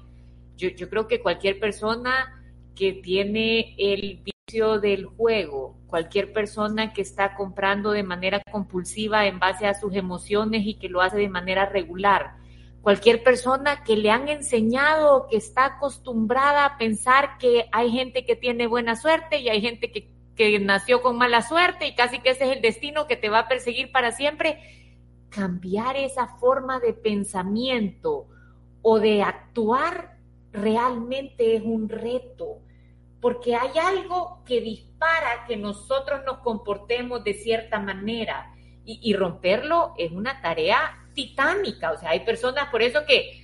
Yo, 0.56 0.68
yo 0.70 0.88
creo 0.88 1.06
que 1.06 1.20
cualquier 1.20 1.60
persona 1.60 2.42
que 2.74 2.92
tiene 2.92 3.74
el 3.78 4.22
vicio 4.22 4.80
del 4.80 5.06
juego, 5.06 5.76
cualquier 5.86 6.32
persona 6.32 6.92
que 6.92 7.02
está 7.02 7.34
comprando 7.34 7.90
de 7.90 8.02
manera 8.02 8.42
compulsiva 8.50 9.26
en 9.26 9.38
base 9.38 9.66
a 9.66 9.74
sus 9.74 9.94
emociones 9.94 10.66
y 10.66 10.74
que 10.74 10.88
lo 10.88 11.00
hace 11.00 11.18
de 11.18 11.28
manera 11.28 11.66
regular, 11.66 12.36
cualquier 12.82 13.22
persona 13.22 13.82
que 13.82 13.96
le 13.96 14.10
han 14.10 14.28
enseñado, 14.28 15.26
que 15.28 15.36
está 15.36 15.64
acostumbrada 15.64 16.64
a 16.64 16.78
pensar 16.78 17.38
que 17.38 17.66
hay 17.72 17.90
gente 17.90 18.24
que 18.24 18.36
tiene 18.36 18.66
buena 18.66 18.96
suerte 18.96 19.38
y 19.38 19.48
hay 19.48 19.60
gente 19.60 19.90
que 19.90 20.16
que 20.36 20.58
nació 20.60 21.02
con 21.02 21.16
mala 21.16 21.42
suerte 21.42 21.86
y 21.88 21.94
casi 21.94 22.20
que 22.20 22.30
ese 22.30 22.44
es 22.44 22.56
el 22.56 22.62
destino 22.62 23.06
que 23.06 23.16
te 23.16 23.28
va 23.28 23.40
a 23.40 23.48
perseguir 23.48 23.90
para 23.90 24.12
siempre. 24.12 24.58
Cambiar 25.30 25.96
esa 25.96 26.26
forma 26.38 26.80
de 26.80 26.92
pensamiento 26.92 28.28
o 28.82 29.00
de 29.00 29.22
actuar 29.22 30.16
realmente 30.52 31.56
es 31.56 31.62
un 31.62 31.88
reto, 31.88 32.60
porque 33.20 33.54
hay 33.54 33.78
algo 33.78 34.42
que 34.44 34.60
dispara 34.60 35.44
que 35.46 35.56
nosotros 35.56 36.22
nos 36.24 36.38
comportemos 36.38 37.22
de 37.24 37.34
cierta 37.34 37.78
manera 37.80 38.52
y, 38.84 39.14
romperlo 39.14 39.94
es 39.98 40.12
una 40.12 40.40
tarea 40.40 41.08
titánica. 41.12 41.90
O 41.90 41.98
sea, 41.98 42.10
hay 42.10 42.20
personas, 42.20 42.68
por 42.68 42.82
eso 42.82 43.04
que 43.04 43.42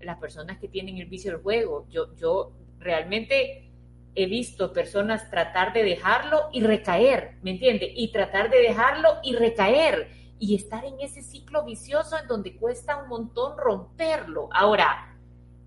las 0.00 0.18
personas 0.18 0.58
que 0.58 0.68
tienen 0.68 0.98
el 0.98 1.06
vicio 1.06 1.32
del 1.32 1.40
juego, 1.40 1.86
yo, 1.88 2.14
yo 2.16 2.52
realmente 2.78 3.70
he 4.14 4.26
visto 4.26 4.72
personas 4.72 5.30
tratar 5.30 5.72
de 5.72 5.82
dejarlo 5.82 6.50
y 6.52 6.62
recaer, 6.62 7.36
¿me 7.42 7.52
entiende? 7.52 7.90
Y 7.96 8.12
tratar 8.12 8.50
de 8.50 8.58
dejarlo 8.58 9.08
y 9.22 9.34
recaer 9.34 10.10
y 10.42 10.56
estar 10.56 10.84
en 10.84 10.98
ese 10.98 11.22
ciclo 11.22 11.64
vicioso 11.64 12.18
en 12.18 12.26
donde 12.26 12.56
cuesta 12.56 12.96
un 12.96 13.08
montón 13.08 13.56
romperlo. 13.56 14.48
Ahora, 14.50 15.16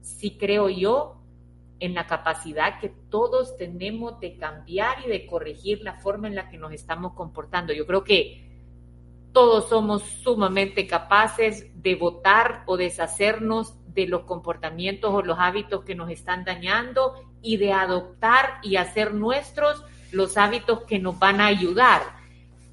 sí 0.01 0.37
creo 0.37 0.67
yo 0.67 1.21
en 1.79 1.93
la 1.93 2.07
capacidad 2.07 2.81
que 2.81 2.89
todos 2.89 3.55
tenemos 3.55 4.19
de 4.19 4.35
cambiar 4.35 4.97
y 5.05 5.07
de 5.07 5.27
corregir 5.27 5.81
la 5.81 5.93
forma 5.93 6.27
en 6.27 6.35
la 6.35 6.49
que 6.49 6.57
nos 6.57 6.73
estamos 6.73 7.13
comportando. 7.13 7.71
Yo 7.71 7.87
creo 7.87 8.03
que 8.03 8.51
todos 9.31 9.69
somos 9.69 10.03
sumamente 10.03 10.87
capaces 10.87 11.67
de 11.81 11.95
votar 11.95 12.63
o 12.65 12.75
deshacernos 12.75 13.75
de 13.93 14.07
los 14.07 14.23
comportamientos 14.23 15.09
o 15.13 15.21
los 15.21 15.39
hábitos 15.39 15.85
que 15.85 15.95
nos 15.95 16.09
están 16.09 16.43
dañando 16.43 17.13
y 17.41 17.55
de 17.55 17.71
adoptar 17.71 18.59
y 18.61 18.75
hacer 18.75 19.13
nuestros 19.13 19.85
los 20.11 20.35
hábitos 20.35 20.81
que 20.81 20.99
nos 20.99 21.17
van 21.17 21.39
a 21.39 21.45
ayudar. 21.45 22.14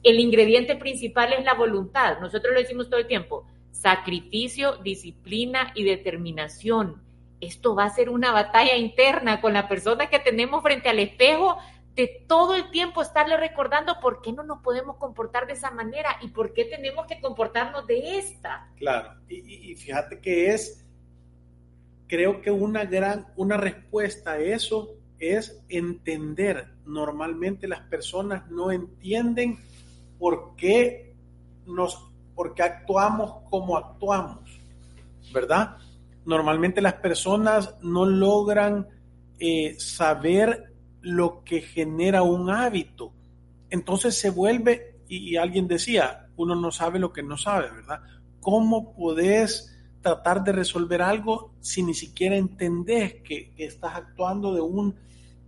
El 0.02 0.18
ingrediente 0.18 0.76
principal 0.76 1.32
es 1.32 1.44
la 1.44 1.54
voluntad. 1.54 2.18
Nosotros 2.20 2.52
lo 2.54 2.60
decimos 2.60 2.90
todo 2.90 3.00
el 3.00 3.06
tiempo. 3.06 3.46
Sacrificio, 3.70 4.76
disciplina 4.78 5.72
y 5.74 5.84
determinación. 5.84 7.02
Esto 7.40 7.74
va 7.74 7.84
a 7.84 7.94
ser 7.94 8.08
una 8.08 8.32
batalla 8.32 8.76
interna 8.76 9.40
con 9.40 9.52
la 9.52 9.68
persona 9.68 10.08
que 10.08 10.18
tenemos 10.18 10.62
frente 10.62 10.88
al 10.88 10.98
espejo 10.98 11.58
de 11.94 12.24
todo 12.26 12.54
el 12.54 12.70
tiempo 12.70 13.02
estarle 13.02 13.36
recordando 13.36 14.00
por 14.00 14.22
qué 14.22 14.32
no 14.32 14.42
nos 14.42 14.60
podemos 14.60 14.96
comportar 14.96 15.46
de 15.46 15.52
esa 15.54 15.70
manera 15.70 16.16
y 16.22 16.28
por 16.28 16.54
qué 16.54 16.64
tenemos 16.64 17.06
que 17.06 17.20
comportarnos 17.20 17.86
de 17.86 18.18
esta. 18.18 18.70
Claro, 18.76 19.14
y, 19.28 19.74
fíjate 19.74 20.20
que 20.20 20.50
es, 20.50 20.84
creo 22.06 22.40
que 22.40 22.50
una 22.50 22.84
gran, 22.84 23.26
una 23.36 23.56
respuesta 23.56 24.32
a 24.32 24.38
eso 24.38 24.94
es 25.18 25.62
entender. 25.68 26.68
Normalmente 26.86 27.68
las 27.68 27.80
personas 27.80 28.50
no 28.50 28.72
entienden 28.72 29.58
por 30.22 30.54
qué 30.54 31.16
nos, 31.66 31.98
por 32.36 32.54
qué 32.54 32.62
actuamos 32.62 33.42
como 33.50 33.76
actuamos, 33.76 34.60
¿verdad? 35.34 35.78
Normalmente 36.24 36.80
las 36.80 36.94
personas 36.94 37.74
no 37.82 38.06
logran 38.06 38.86
eh, 39.40 39.74
saber 39.80 40.74
lo 41.00 41.42
que 41.42 41.60
genera 41.60 42.22
un 42.22 42.50
hábito. 42.50 43.12
Entonces 43.68 44.16
se 44.16 44.30
vuelve, 44.30 45.00
y, 45.08 45.34
alguien 45.34 45.66
decía, 45.66 46.28
uno 46.36 46.54
no 46.54 46.70
sabe 46.70 47.00
lo 47.00 47.12
que 47.12 47.24
no 47.24 47.36
sabe, 47.36 47.72
¿verdad? 47.72 48.02
¿Cómo 48.38 48.94
podés 48.94 49.76
tratar 50.02 50.44
de 50.44 50.52
resolver 50.52 51.02
algo 51.02 51.50
si 51.58 51.82
ni 51.82 51.94
siquiera 51.94 52.36
entendés 52.36 53.14
que, 53.24 53.52
estás 53.56 53.96
actuando 53.96 54.54
de 54.54 54.60
un, 54.60 54.94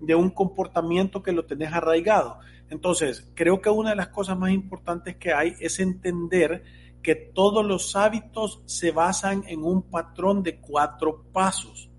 de 0.01 0.17
un 0.17 0.31
comportamiento 0.31 1.23
que 1.23 1.31
lo 1.31 1.45
tenés 1.45 1.73
arraigado? 1.73 2.41
Entonces, 2.71 3.31
creo 3.35 3.61
que 3.61 3.71
una 3.71 3.91
de 3.91 3.97
las 3.97 4.09
cosas 4.09 4.39
más 4.39 4.51
importantes 4.51 5.17
que 5.17 5.33
hay 5.33 5.55
es 5.61 5.79
entender 5.79 6.65
que 7.03 7.15
todos 7.15 7.65
los 7.65 7.95
hábitos 7.97 8.63
se 8.65 8.91
basan 8.91 9.45
en 9.47 9.63
un 9.63 9.83
patrón 9.83 10.43
de 10.43 10.59
cuatro 10.59 11.25
pasos. 11.33 11.91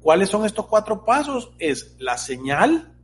¿Cuáles 0.00 0.28
son 0.28 0.44
estos 0.44 0.66
cuatro 0.66 1.04
pasos? 1.04 1.52
Es 1.58 1.96
la 1.98 2.18
señal, 2.18 2.94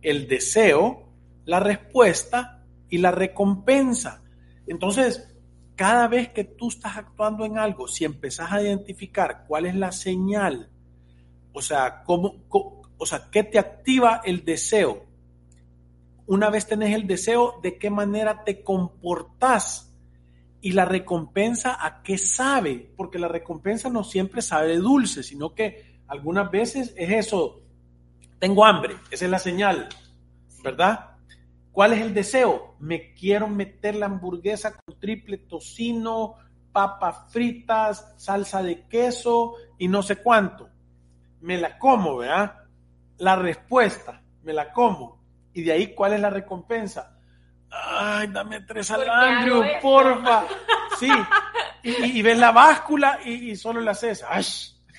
el 0.00 0.28
deseo, 0.28 1.12
la 1.44 1.60
respuesta 1.60 2.64
y 2.88 2.98
la 2.98 3.10
recompensa. 3.10 4.22
Entonces, 4.66 5.34
cada 5.74 6.08
vez 6.08 6.28
que 6.28 6.44
tú 6.44 6.68
estás 6.68 6.96
actuando 6.96 7.44
en 7.44 7.58
algo, 7.58 7.88
si 7.88 8.04
empezás 8.04 8.52
a 8.52 8.62
identificar 8.62 9.44
cuál 9.48 9.66
es 9.66 9.74
la 9.74 9.92
señal, 9.92 10.70
o 11.52 11.60
sea, 11.60 12.02
cómo, 12.04 12.44
o 12.48 13.06
sea, 13.06 13.28
qué 13.30 13.42
te 13.42 13.58
activa 13.58 14.20
el 14.24 14.44
deseo. 14.44 15.06
Una 16.30 16.48
vez 16.48 16.68
tenés 16.68 16.94
el 16.94 17.08
deseo, 17.08 17.58
de 17.60 17.76
qué 17.76 17.90
manera 17.90 18.44
te 18.44 18.62
comportás 18.62 19.92
y 20.60 20.70
la 20.70 20.84
recompensa 20.84 21.84
a 21.84 22.04
qué 22.04 22.18
sabe, 22.18 22.92
porque 22.96 23.18
la 23.18 23.26
recompensa 23.26 23.90
no 23.90 24.04
siempre 24.04 24.40
sabe 24.40 24.76
dulce, 24.76 25.24
sino 25.24 25.56
que 25.56 25.98
algunas 26.06 26.48
veces 26.48 26.94
es 26.96 27.10
eso, 27.10 27.62
tengo 28.38 28.64
hambre, 28.64 28.94
esa 29.10 29.24
es 29.24 29.30
la 29.32 29.40
señal, 29.40 29.88
¿verdad? 30.62 31.16
¿Cuál 31.72 31.94
es 31.94 32.00
el 32.00 32.14
deseo? 32.14 32.76
Me 32.78 33.12
quiero 33.12 33.48
meter 33.48 33.96
la 33.96 34.06
hamburguesa 34.06 34.76
con 34.76 35.00
triple 35.00 35.36
tocino, 35.36 36.36
papas 36.70 37.32
fritas, 37.32 38.14
salsa 38.18 38.62
de 38.62 38.86
queso 38.86 39.54
y 39.78 39.88
no 39.88 40.00
sé 40.00 40.14
cuánto. 40.22 40.68
Me 41.40 41.58
la 41.58 41.76
como, 41.76 42.18
¿verdad? 42.18 42.54
La 43.18 43.34
respuesta, 43.34 44.22
me 44.44 44.52
la 44.52 44.72
como. 44.72 45.19
Y 45.52 45.62
de 45.62 45.72
ahí, 45.72 45.94
¿cuál 45.94 46.14
es 46.14 46.20
la 46.20 46.30
recompensa? 46.30 47.16
Ay, 47.70 48.28
dame 48.28 48.60
tres 48.62 48.90
al 48.90 49.04
porfa. 49.80 50.44
Sí. 50.98 51.10
Y, 51.82 52.20
ves 52.20 52.36
la 52.36 52.52
báscula 52.52 53.20
y, 53.24 53.56
solo 53.56 53.80
la 53.80 53.92
haces. 53.92 54.22
¡Ay! 54.28 54.44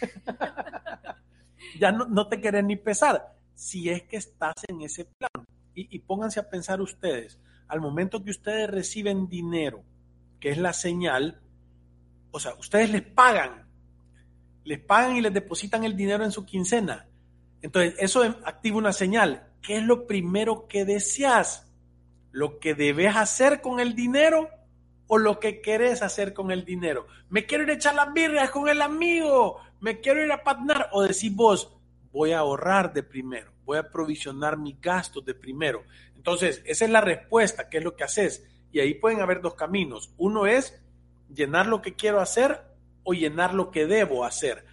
ya 1.80 1.92
no, 1.92 2.28
te 2.28 2.42
querés 2.42 2.64
ni 2.64 2.76
pesar. 2.76 3.36
Si 3.54 3.88
es 3.88 4.02
que 4.02 4.18
estás 4.18 4.56
en 4.68 4.82
ese 4.82 5.06
plan. 5.06 5.46
Y, 5.76 5.96
y 5.96 6.00
pónganse 6.00 6.40
a 6.40 6.50
pensar 6.50 6.82
ustedes, 6.82 7.40
al 7.68 7.82
momento 7.82 8.24
que 8.24 8.32
ustedes 8.32 8.68
reciben 8.68 9.28
dinero, 9.28 9.84
que 10.40 10.50
es 10.50 10.58
la 10.58 10.74
señal, 10.74 11.40
o 12.32 12.40
sea, 12.40 12.56
ustedes 12.56 12.90
les 12.90 13.04
pagan, 13.04 13.68
les 14.64 14.80
pagan 14.80 15.16
y 15.16 15.22
les 15.22 15.34
depositan 15.34 15.84
el 15.84 15.96
dinero 15.96 16.24
en 16.24 16.32
su 16.32 16.46
quincena. 16.46 17.06
Entonces, 17.62 17.94
eso 18.00 18.24
activa 18.44 18.78
una 18.78 18.92
señal. 18.92 19.51
¿Qué 19.62 19.78
es 19.78 19.84
lo 19.84 20.08
primero 20.08 20.68
que 20.68 20.86
deseas? 20.86 21.68
¿Lo 22.32 22.60
que 22.60 22.74
debes 22.74 23.16
hacer 23.16 23.62
con 23.62 23.80
el 23.80 23.96
dinero 23.96 24.50
o 25.08 25.18
lo 25.18 25.40
que 25.40 25.62
querés 25.62 26.02
hacer 26.02 26.34
con 26.34 26.52
el 26.52 26.66
dinero? 26.66 27.08
Me 27.30 27.46
quiero 27.46 27.64
ir 27.66 27.72
a 27.72 27.74
echar 27.74 27.96
las 27.96 28.14
birrias 28.14 28.50
con 28.50 28.70
el 28.70 28.82
amigo, 28.82 29.58
me 29.80 30.00
quiero 30.00 30.24
ir 30.24 30.32
a 30.32 30.44
patnar 30.44 30.90
o 30.94 31.04
decís 31.04 31.36
vos, 31.36 31.76
voy 32.12 32.32
a 32.32 32.40
ahorrar 32.40 32.94
de 32.94 33.04
primero, 33.04 33.52
voy 33.66 33.78
a 33.78 33.90
provisionar 33.90 34.58
mis 34.58 34.80
gastos 34.80 35.26
de 35.26 35.34
primero. 35.34 35.84
Entonces, 36.16 36.62
esa 36.66 36.86
es 36.86 36.92
la 36.92 37.02
respuesta, 37.02 37.70
¿qué 37.70 37.80
es 37.80 37.84
lo 37.84 37.96
que 37.96 38.04
haces? 38.04 38.48
Y 38.72 38.80
ahí 38.80 38.94
pueden 38.94 39.22
haber 39.22 39.42
dos 39.42 39.56
caminos. 39.56 40.14
Uno 40.18 40.46
es 40.46 40.82
llenar 41.34 41.68
lo 41.68 41.82
que 41.82 41.96
quiero 41.96 42.22
hacer 42.22 42.62
o 43.04 43.14
llenar 43.14 43.54
lo 43.54 43.72
que 43.72 43.86
debo 43.86 44.24
hacer. 44.24 44.66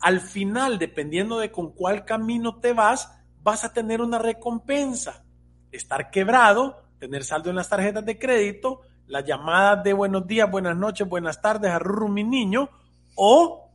Al 0.00 0.20
final, 0.20 0.78
dependiendo 0.78 1.38
de 1.38 1.50
con 1.50 1.72
cuál 1.72 2.04
camino 2.04 2.60
te 2.60 2.72
vas, 2.72 3.21
vas 3.42 3.64
a 3.64 3.72
tener 3.72 4.00
una 4.00 4.18
recompensa. 4.18 5.24
Estar 5.70 6.10
quebrado, 6.10 6.84
tener 6.98 7.24
saldo 7.24 7.50
en 7.50 7.56
las 7.56 7.68
tarjetas 7.68 8.04
de 8.04 8.18
crédito, 8.18 8.82
las 9.06 9.24
llamadas 9.24 9.82
de 9.84 9.92
buenos 9.92 10.26
días, 10.26 10.50
buenas 10.50 10.76
noches, 10.76 11.08
buenas 11.08 11.40
tardes, 11.40 11.70
arrurru 11.70 12.08
mi 12.08 12.24
niño, 12.24 12.70
o 13.16 13.70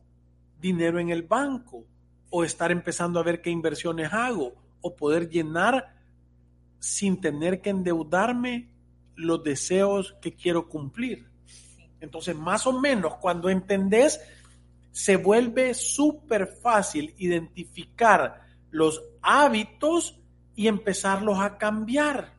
dinero 0.60 0.98
en 0.98 1.10
el 1.10 1.22
banco 1.22 1.84
o 2.30 2.44
estar 2.44 2.70
empezando 2.70 3.20
a 3.20 3.22
ver 3.22 3.40
qué 3.40 3.50
inversiones 3.50 4.12
hago 4.12 4.54
o 4.80 4.94
poder 4.94 5.28
llenar 5.28 5.94
sin 6.78 7.20
tener 7.20 7.60
que 7.60 7.70
endeudarme 7.70 8.70
los 9.16 9.42
deseos 9.42 10.16
que 10.20 10.34
quiero 10.34 10.68
cumplir. 10.68 11.28
Entonces, 12.00 12.36
más 12.36 12.66
o 12.66 12.78
menos, 12.78 13.16
cuando 13.16 13.48
entendés, 13.48 14.20
se 14.92 15.16
vuelve 15.16 15.74
súper 15.74 16.46
fácil 16.46 17.14
identificar 17.18 18.42
los 18.70 19.02
hábitos 19.28 20.18
y 20.56 20.68
empezarlos 20.68 21.38
a 21.38 21.58
cambiar. 21.58 22.32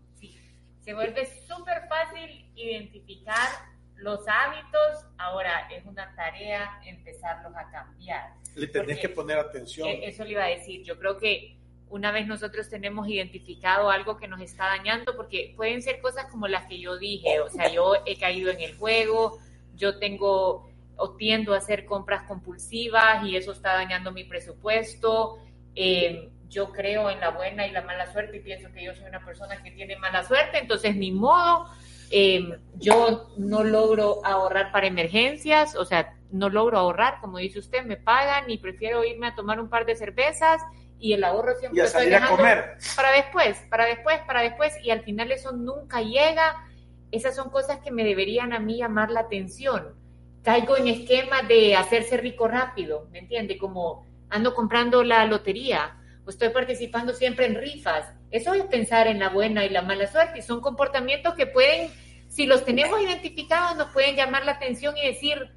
Se 0.82 0.93
vuelve 0.95 1.28
súper 1.47 1.88
fácil 1.88 2.52
identificar 2.56 3.47
los 3.95 4.21
hábitos, 4.28 5.06
ahora 5.19 5.69
es 5.69 5.86
una 5.86 6.15
tarea 6.15 6.82
empezarlos 6.86 7.54
a 7.56 7.69
cambiar. 7.69 8.34
Le 8.56 8.65
tenés 8.67 8.99
que 8.99 9.10
poner 9.10 9.38
atención. 9.38 9.88
E-, 9.88 10.08
eso 10.08 10.23
le 10.23 10.32
iba 10.32 10.45
a 10.45 10.47
decir. 10.47 10.84
Yo 10.84 10.97
creo 10.97 11.17
que 11.17 11.58
una 11.89 12.12
vez 12.12 12.25
nosotros 12.25 12.67
tenemos 12.69 13.08
identificado 13.08 13.91
algo 13.91 14.17
que 14.17 14.28
nos 14.28 14.41
está 14.41 14.65
dañando, 14.65 15.15
porque 15.15 15.54
pueden 15.56 15.84
ser 15.84 16.02
cosas 16.02 16.25
como 16.32 16.47
las 16.47 16.65
que 16.65 16.80
yo 16.80 16.97
dije, 16.97 17.39
o 17.39 17.49
sea, 17.49 17.71
yo 17.71 17.93
he 18.06 18.17
caído 18.17 18.49
en 18.49 18.62
el 18.62 18.75
juego, 18.78 19.38
yo 19.75 19.99
tengo 19.99 20.67
o 20.95 21.15
tiendo 21.15 21.54
a 21.54 21.58
hacer 21.58 21.86
compras 21.86 22.23
compulsivas 22.23 23.23
y 23.25 23.36
eso 23.36 23.52
está 23.52 23.73
dañando 23.73 24.12
mi 24.12 24.23
presupuesto. 24.23 25.38
Eh, 25.75 26.30
yo 26.49 26.71
creo 26.71 27.09
en 27.09 27.19
la 27.19 27.29
buena 27.29 27.67
y 27.67 27.71
la 27.71 27.83
mala 27.83 28.12
suerte 28.12 28.38
y 28.38 28.39
pienso 28.39 28.71
que 28.73 28.83
yo 28.83 28.95
soy 28.95 29.05
una 29.05 29.23
persona 29.23 29.62
que 29.62 29.71
tiene 29.71 29.95
mala 29.97 30.23
suerte, 30.23 30.57
entonces 30.57 30.95
ni 30.95 31.12
modo. 31.12 31.65
Em, 32.12 32.59
yo 32.75 33.29
no 33.38 33.63
logro 33.63 34.25
ahorrar 34.25 34.71
para 34.71 34.88
emergencias, 34.88 35.75
o 35.75 35.85
sea, 35.85 36.15
no 36.31 36.49
logro 36.49 36.79
ahorrar, 36.79 37.19
como 37.21 37.38
dice 37.38 37.59
usted, 37.59 37.85
me 37.85 37.97
pagan 37.97 38.49
y 38.49 38.57
prefiero 38.57 39.03
irme 39.03 39.27
a 39.27 39.35
tomar 39.35 39.59
un 39.59 39.69
par 39.69 39.85
de 39.85 39.95
cervezas 39.95 40.59
y 40.99 41.13
el 41.13 41.23
ahorro 41.23 41.55
siempre 41.55 41.79
y 41.79 41.81
a 41.81 41.88
salir 41.88 42.15
a 42.15 42.27
comer. 42.27 42.77
para 42.95 43.12
después, 43.12 43.57
para 43.69 43.85
después, 43.85 44.19
para 44.25 44.41
después 44.41 44.73
y 44.83 44.89
al 44.89 45.03
final 45.03 45.31
eso 45.31 45.51
nunca 45.51 46.01
llega. 46.01 46.65
Esas 47.12 47.35
son 47.35 47.51
cosas 47.51 47.79
que 47.79 47.91
me 47.91 48.03
deberían 48.03 48.53
a 48.53 48.59
mí 48.59 48.77
llamar 48.77 49.12
la 49.12 49.21
atención. 49.21 49.95
Caigo 50.43 50.77
en 50.77 50.88
esquema 50.88 51.43
de 51.43 51.75
hacerse 51.75 52.17
rico 52.17 52.47
rápido, 52.47 53.07
¿me 53.12 53.19
entiende? 53.19 53.57
Como 53.57 54.05
ando 54.29 54.55
comprando 54.55 55.03
la 55.03 55.25
lotería 55.25 55.98
estoy 56.29 56.49
participando 56.49 57.13
siempre 57.13 57.45
en 57.45 57.55
rifas. 57.55 58.13
Eso 58.31 58.53
es 58.53 58.63
pensar 58.65 59.07
en 59.07 59.19
la 59.19 59.29
buena 59.29 59.65
y 59.65 59.69
la 59.69 59.81
mala 59.81 60.07
suerte 60.07 60.39
y 60.39 60.41
son 60.41 60.61
comportamientos 60.61 61.33
que 61.35 61.47
pueden, 61.47 61.89
si 62.27 62.45
los 62.45 62.65
tenemos 62.65 63.01
identificados, 63.01 63.77
nos 63.77 63.91
pueden 63.91 64.15
llamar 64.15 64.45
la 64.45 64.53
atención 64.53 64.95
y 64.97 65.07
decir, 65.07 65.51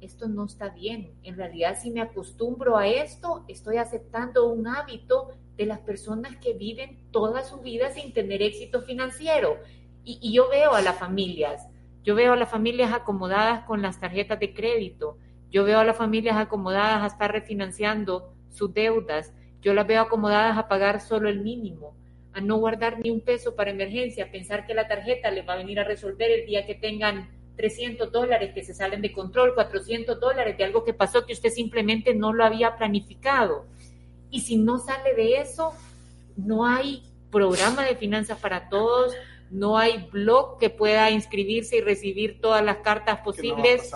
esto 0.00 0.28
no 0.28 0.44
está 0.44 0.68
bien. 0.70 1.12
En 1.22 1.36
realidad, 1.36 1.76
si 1.80 1.90
me 1.90 2.00
acostumbro 2.00 2.76
a 2.76 2.86
esto, 2.86 3.44
estoy 3.48 3.78
aceptando 3.78 4.48
un 4.48 4.66
hábito 4.66 5.32
de 5.56 5.66
las 5.66 5.80
personas 5.80 6.36
que 6.36 6.54
viven 6.54 6.98
toda 7.10 7.42
su 7.42 7.58
vida 7.58 7.90
sin 7.90 8.12
tener 8.12 8.42
éxito 8.42 8.82
financiero. 8.82 9.58
Y, 10.04 10.32
yo 10.32 10.48
veo 10.48 10.72
a 10.72 10.80
las 10.80 10.96
familias, 10.96 11.68
yo 12.02 12.14
veo 12.14 12.32
a 12.32 12.36
las 12.36 12.48
familias 12.48 12.92
acomodadas 12.92 13.64
con 13.64 13.82
las 13.82 14.00
tarjetas 14.00 14.40
de 14.40 14.54
crédito, 14.54 15.18
yo 15.50 15.64
veo 15.64 15.80
a 15.80 15.84
las 15.84 15.96
familias 15.96 16.36
acomodadas 16.36 17.02
a 17.02 17.06
estar 17.06 17.32
refinanciando 17.32 18.32
sus 18.48 18.72
deudas, 18.72 19.34
yo 19.62 19.74
las 19.74 19.86
veo 19.86 20.02
acomodadas 20.02 20.56
a 20.56 20.68
pagar 20.68 21.00
solo 21.00 21.28
el 21.28 21.40
mínimo, 21.40 21.96
a 22.32 22.40
no 22.40 22.56
guardar 22.58 22.98
ni 23.00 23.10
un 23.10 23.20
peso 23.20 23.56
para 23.56 23.70
emergencia, 23.70 24.24
a 24.24 24.30
pensar 24.30 24.66
que 24.66 24.74
la 24.74 24.86
tarjeta 24.86 25.30
les 25.30 25.46
va 25.46 25.54
a 25.54 25.56
venir 25.56 25.80
a 25.80 25.84
resolver 25.84 26.30
el 26.30 26.46
día 26.46 26.66
que 26.66 26.74
tengan 26.74 27.28
300 27.56 28.12
dólares 28.12 28.52
que 28.54 28.62
se 28.62 28.72
salen 28.72 29.02
de 29.02 29.12
control, 29.12 29.54
400 29.54 30.20
dólares 30.20 30.56
de 30.56 30.64
algo 30.64 30.84
que 30.84 30.94
pasó 30.94 31.26
que 31.26 31.32
usted 31.32 31.50
simplemente 31.50 32.14
no 32.14 32.32
lo 32.32 32.44
había 32.44 32.76
planificado. 32.76 33.66
Y 34.30 34.42
si 34.42 34.56
no 34.56 34.78
sale 34.78 35.14
de 35.14 35.40
eso, 35.40 35.72
no 36.36 36.64
hay 36.64 37.02
programa 37.30 37.84
de 37.84 37.96
finanzas 37.96 38.38
para 38.38 38.68
todos, 38.68 39.12
no 39.50 39.76
hay 39.76 40.08
blog 40.12 40.58
que 40.58 40.70
pueda 40.70 41.10
inscribirse 41.10 41.78
y 41.78 41.80
recibir 41.80 42.40
todas 42.40 42.64
las 42.64 42.78
cartas 42.78 43.20
posibles. 43.20 43.92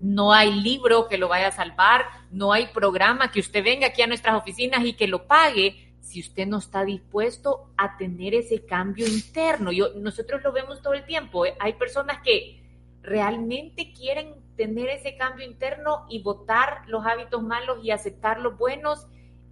No, 0.00 0.32
hay 0.32 0.52
libro 0.52 1.08
que 1.08 1.18
lo 1.18 1.28
vaya 1.28 1.48
a 1.48 1.52
salvar, 1.52 2.06
no 2.30 2.52
hay 2.52 2.68
programa 2.68 3.30
que 3.30 3.40
usted 3.40 3.62
venga 3.62 3.88
aquí 3.88 4.02
a 4.02 4.06
nuestras 4.06 4.34
oficinas 4.34 4.84
y 4.84 4.94
que 4.94 5.06
lo 5.06 5.26
pague 5.26 5.90
si 6.00 6.20
usted 6.20 6.46
no 6.46 6.58
está 6.58 6.84
dispuesto 6.84 7.70
a 7.76 7.96
tener 7.96 8.34
ese 8.34 8.64
cambio 8.64 9.06
interno. 9.06 9.70
Yo, 9.70 9.90
nosotros 9.96 10.42
lo 10.42 10.52
vemos 10.52 10.82
todo 10.82 10.94
el 10.94 11.04
tiempo. 11.04 11.46
¿eh? 11.46 11.54
Hay 11.60 11.74
personas 11.74 12.20
que 12.22 12.62
realmente 13.02 13.92
quieren 13.92 14.34
tener 14.56 14.88
ese 14.88 15.16
cambio 15.16 15.46
interno 15.46 16.06
y 16.08 16.22
votar 16.22 16.82
los 16.86 17.06
hábitos 17.06 17.42
malos 17.42 17.84
y 17.84 17.90
aceptar 17.90 18.40
los 18.40 18.58
buenos. 18.58 19.06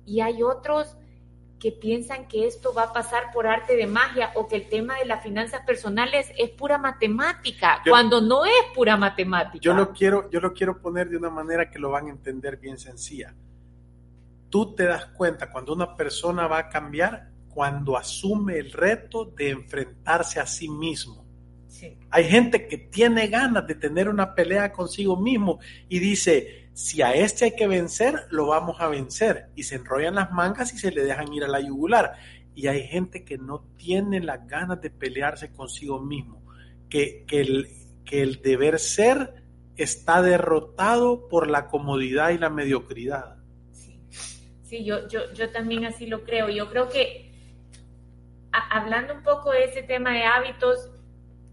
Y 0.04 0.20
hay 0.20 0.42
otros 0.42 0.96
que 1.58 1.72
piensan 1.72 2.28
que 2.28 2.46
esto 2.46 2.72
va 2.72 2.84
a 2.84 2.92
pasar 2.92 3.32
por 3.32 3.46
arte 3.46 3.76
de 3.76 3.86
magia 3.86 4.30
o 4.34 4.46
que 4.46 4.56
el 4.56 4.68
tema 4.68 4.96
de 4.98 5.06
las 5.06 5.22
finanzas 5.22 5.62
personales 5.66 6.30
es 6.36 6.50
pura 6.50 6.78
matemática, 6.78 7.82
cuando 7.88 8.20
no 8.20 8.44
es 8.44 8.52
pura 8.74 8.96
matemática. 8.96 9.60
Yo 9.60 9.74
lo 9.74 9.92
quiero, 9.92 10.30
yo 10.30 10.40
lo 10.40 10.52
quiero 10.52 10.80
poner 10.80 11.08
de 11.08 11.16
una 11.16 11.30
manera 11.30 11.70
que 11.70 11.78
lo 11.78 11.90
van 11.90 12.06
a 12.06 12.10
entender 12.10 12.56
bien 12.58 12.78
sencilla. 12.78 13.34
Tú 14.48 14.74
te 14.74 14.84
das 14.84 15.06
cuenta 15.06 15.50
cuando 15.50 15.74
una 15.74 15.94
persona 15.96 16.46
va 16.46 16.58
a 16.58 16.68
cambiar 16.68 17.30
cuando 17.48 17.96
asume 17.96 18.58
el 18.58 18.72
reto 18.72 19.24
de 19.24 19.50
enfrentarse 19.50 20.38
a 20.38 20.46
sí 20.46 20.68
mismo 20.68 21.28
hay 22.10 22.24
gente 22.24 22.66
que 22.66 22.78
tiene 22.78 23.28
ganas 23.28 23.66
de 23.66 23.74
tener 23.74 24.08
una 24.08 24.34
pelea 24.34 24.72
consigo 24.72 25.16
mismo 25.16 25.58
y 25.88 25.98
dice, 25.98 26.67
si 26.78 27.02
a 27.02 27.12
este 27.12 27.46
hay 27.46 27.56
que 27.56 27.66
vencer, 27.66 28.28
lo 28.30 28.46
vamos 28.46 28.80
a 28.80 28.86
vencer. 28.86 29.48
Y 29.56 29.64
se 29.64 29.74
enrollan 29.74 30.14
las 30.14 30.30
mangas 30.30 30.72
y 30.72 30.78
se 30.78 30.92
le 30.92 31.02
dejan 31.02 31.32
ir 31.32 31.42
a 31.42 31.48
la 31.48 31.58
yugular. 31.58 32.14
Y 32.54 32.68
hay 32.68 32.86
gente 32.86 33.24
que 33.24 33.36
no 33.36 33.64
tiene 33.76 34.20
las 34.20 34.46
ganas 34.46 34.80
de 34.80 34.88
pelearse 34.88 35.50
consigo 35.50 36.00
mismo, 36.00 36.40
que, 36.88 37.24
que, 37.26 37.40
el, 37.40 37.68
que 38.04 38.22
el 38.22 38.42
deber 38.42 38.78
ser 38.78 39.42
está 39.76 40.22
derrotado 40.22 41.26
por 41.26 41.50
la 41.50 41.66
comodidad 41.66 42.30
y 42.30 42.38
la 42.38 42.48
mediocridad. 42.48 43.38
Sí, 44.62 44.84
yo, 44.84 45.08
yo, 45.08 45.32
yo 45.34 45.50
también 45.50 45.84
así 45.84 46.06
lo 46.06 46.22
creo. 46.22 46.48
Yo 46.48 46.70
creo 46.70 46.88
que 46.88 47.32
hablando 48.52 49.14
un 49.14 49.24
poco 49.24 49.50
de 49.50 49.64
ese 49.64 49.82
tema 49.82 50.12
de 50.12 50.22
hábitos, 50.22 50.92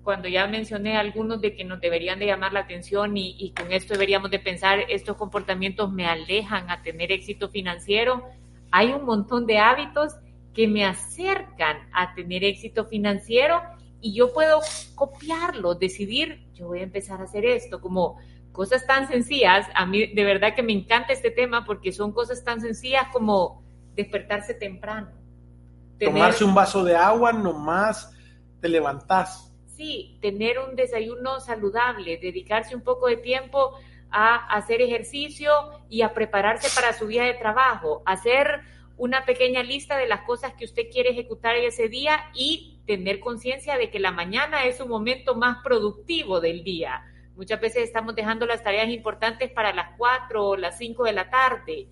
cuando 0.05 0.29
ya 0.29 0.45
mencioné 0.45 0.97
algunos 0.97 1.41
de 1.41 1.55
que 1.55 1.65
nos 1.65 1.81
deberían 1.81 2.19
de 2.19 2.27
llamar 2.27 2.53
la 2.53 2.59
atención 2.61 3.17
y, 3.17 3.51
con 3.57 3.73
esto 3.73 3.93
deberíamos 3.93 4.29
de 4.29 4.37
pensar, 4.37 4.79
estos 4.87 5.17
comportamientos 5.17 5.91
me 5.91 6.05
alejan 6.05 6.69
a 6.69 6.83
tener 6.83 7.11
éxito 7.11 7.49
financiero, 7.49 8.23
hay 8.71 8.93
un 8.93 9.03
montón 9.03 9.47
de 9.47 9.57
hábitos 9.57 10.13
que 10.53 10.67
me 10.67 10.85
acercan 10.85 11.89
a 11.91 12.13
tener 12.13 12.43
éxito 12.43 12.85
financiero 12.85 13.63
y 13.99 14.13
yo 14.13 14.31
puedo 14.31 14.61
copiarlo, 14.93 15.73
decidir, 15.73 16.45
yo 16.53 16.67
voy 16.67 16.81
a 16.81 16.83
empezar 16.83 17.19
a 17.19 17.23
hacer 17.23 17.43
esto, 17.43 17.81
como 17.81 18.19
cosas 18.51 18.85
tan 18.85 19.07
sencillas, 19.07 19.67
a 19.73 19.87
mí 19.87 20.05
de 20.05 20.23
verdad 20.23 20.53
que 20.53 20.61
me 20.61 20.73
encanta 20.73 21.13
este 21.13 21.31
tema 21.31 21.65
porque 21.65 21.91
son 21.91 22.11
cosas 22.11 22.43
tan 22.43 22.61
sencillas 22.61 23.07
como 23.11 23.63
despertarse 23.95 24.53
temprano. 24.53 25.09
Tomarse 25.99 26.43
un 26.43 26.53
vaso 26.53 26.83
de 26.83 26.95
agua, 26.95 27.33
nomás 27.33 28.11
te 28.61 28.69
levantás 28.69 29.54
sí, 29.75 30.17
tener 30.21 30.59
un 30.59 30.75
desayuno 30.75 31.39
saludable, 31.39 32.17
dedicarse 32.17 32.75
un 32.75 32.81
poco 32.81 33.07
de 33.07 33.17
tiempo 33.17 33.77
a 34.09 34.35
hacer 34.55 34.81
ejercicio 34.81 35.51
y 35.89 36.01
a 36.01 36.13
prepararse 36.13 36.69
para 36.73 36.93
su 36.93 37.07
día 37.07 37.23
de 37.23 37.33
trabajo, 37.33 38.01
hacer 38.05 38.61
una 38.97 39.25
pequeña 39.25 39.61
lista 39.61 39.97
de 39.97 40.07
las 40.07 40.21
cosas 40.21 40.53
que 40.53 40.65
usted 40.65 40.83
quiere 40.91 41.09
ejecutar 41.09 41.55
ese 41.55 41.89
día 41.89 42.31
y 42.33 42.79
tener 42.85 43.19
conciencia 43.19 43.77
de 43.77 43.89
que 43.89 43.99
la 43.99 44.11
mañana 44.11 44.65
es 44.65 44.79
un 44.79 44.89
momento 44.89 45.35
más 45.35 45.57
productivo 45.63 46.39
del 46.39 46.63
día. 46.63 47.03
Muchas 47.35 47.59
veces 47.59 47.83
estamos 47.83 48.15
dejando 48.15 48.45
las 48.45 48.63
tareas 48.63 48.87
importantes 48.89 49.51
para 49.51 49.73
las 49.73 49.97
4 49.97 50.47
o 50.47 50.55
las 50.55 50.77
5 50.77 51.03
de 51.03 51.11
la 51.11 51.29
tarde. 51.29 51.87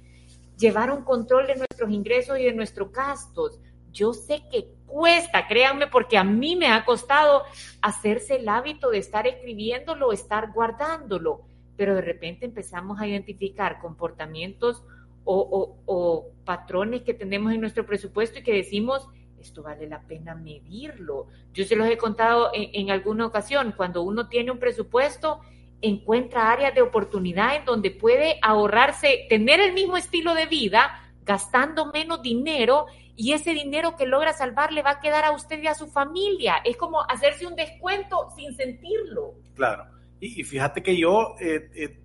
Llevar 0.57 0.91
un 0.91 1.03
control 1.03 1.47
de 1.47 1.57
nuestros 1.57 1.91
ingresos 1.91 2.39
y 2.39 2.43
de 2.43 2.53
nuestros 2.53 2.91
gastos. 2.93 3.59
Yo 3.91 4.13
sé 4.13 4.43
que 4.49 4.69
cuesta, 4.93 5.47
créanme, 5.47 5.88
porque 5.88 6.19
a 6.19 6.23
mí 6.23 6.56
me 6.56 6.67
ha 6.67 6.86
costado 6.86 7.41
hacerse 7.82 8.36
el 8.36 8.47
hábito 8.47 8.91
de 8.91 8.99
estar 8.99 9.25
escribiéndolo, 9.25 10.12
estar 10.12 10.51
guardándolo, 10.51 11.41
pero 11.75 11.95
de 11.95 12.01
repente 12.01 12.45
empezamos 12.45 13.01
a 13.01 13.08
identificar 13.08 13.79
comportamientos 13.79 14.84
o, 15.25 16.29
patrones 16.45 17.01
que 17.01 17.15
tenemos 17.15 17.53
en 17.53 17.62
nuestro 17.62 17.88
presupuesto 17.88 18.38
y 18.38 18.43
que 18.43 18.53
decimos, 18.53 19.08
esto 19.39 19.63
vale 19.63 19.88
la 19.88 20.01
pena 20.01 20.36
medirlo. 20.36 21.25
Yo 21.53 21.65
se 21.65 21.75
los 21.75 21.88
he 21.88 21.97
contado 21.97 22.51
en, 22.53 22.91
alguna 22.91 23.25
ocasión, 23.25 23.73
cuando 23.75 24.03
uno 24.03 24.27
tiene 24.27 24.51
un 24.51 24.60
presupuesto, 24.60 25.39
encuentra 25.82 26.51
áreas 26.51 26.75
de 26.75 26.84
oportunidad 26.84 27.56
en 27.56 27.65
donde 27.65 27.89
puede 27.89 28.38
ahorrarse, 28.43 29.25
tener 29.27 29.60
el 29.60 29.73
mismo 29.73 29.97
estilo 29.97 30.36
de 30.36 30.45
vida, 30.45 31.12
gastando 31.25 31.88
menos 31.88 32.21
dinero 32.21 32.86
y 33.15 33.34
ese 33.34 33.54
dinero 33.54 33.95
que 33.95 34.06
logra 34.06 34.34
salvar 34.34 34.71
le 34.71 34.82
va 34.82 34.91
a 34.91 34.99
quedar 34.99 35.23
a 35.26 35.32
usted 35.32 35.62
y 35.62 35.67
a 35.67 35.76
su 35.76 35.88
familia. 35.88 36.56
Es 36.63 36.78
como 36.78 37.02
hacerse 37.04 37.45
un 37.45 37.56
descuento 37.56 38.30
sin 38.36 38.56
sentirlo. 38.56 39.36
Claro. 39.56 39.86
Y, 40.19 40.43
fíjate 40.43 40.82
que 40.82 40.97
yo 40.97 41.36
eh, 41.39 41.69
eh, 41.76 41.99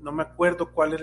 no 0.00 0.12
me 0.12 0.22
acuerdo 0.22 0.72
cuál 0.72 0.94
es 0.94 1.00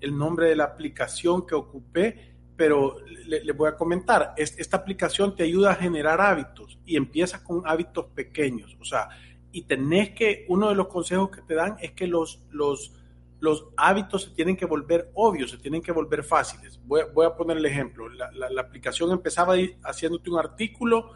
el, 0.00 0.16
nombre 0.16 0.48
de 0.48 0.56
la 0.56 0.64
aplicación 0.64 1.46
que 1.46 1.54
ocupé, 1.54 2.36
pero 2.56 2.98
le, 3.26 3.52
voy 3.52 3.68
a 3.68 3.76
comentar. 3.76 4.34
esta 4.36 4.76
aplicación 4.76 5.34
te 5.34 5.42
ayuda 5.42 5.72
a 5.72 5.74
generar 5.74 6.20
hábitos 6.20 6.78
y 6.86 6.96
empieza 6.96 7.42
con 7.42 7.62
hábitos 7.66 8.06
pequeños. 8.14 8.76
O 8.80 8.84
sea, 8.84 9.08
y 9.50 9.62
tenés 9.62 10.10
que, 10.10 10.46
uno 10.48 10.68
de 10.68 10.74
los 10.74 10.86
consejos 10.88 11.30
que 11.30 11.42
te 11.42 11.54
dan 11.54 11.76
es 11.80 11.92
que 11.92 12.06
los 12.06 12.40
los 13.44 13.66
hábitos 13.76 14.22
se 14.24 14.30
tienen 14.30 14.56
que 14.56 14.64
volver 14.64 15.10
obvios, 15.12 15.50
se 15.50 15.58
tienen 15.58 15.82
que 15.82 15.92
volver 15.92 16.24
fáciles. 16.24 16.80
Voy, 16.86 17.26
a 17.26 17.36
poner 17.36 17.58
el 17.58 17.66
ejemplo. 17.66 18.08
La, 18.08 18.60
aplicación 18.60 19.12
empezaba 19.12 19.54
haciéndote 19.84 20.30
un 20.30 20.38
artículo 20.38 21.10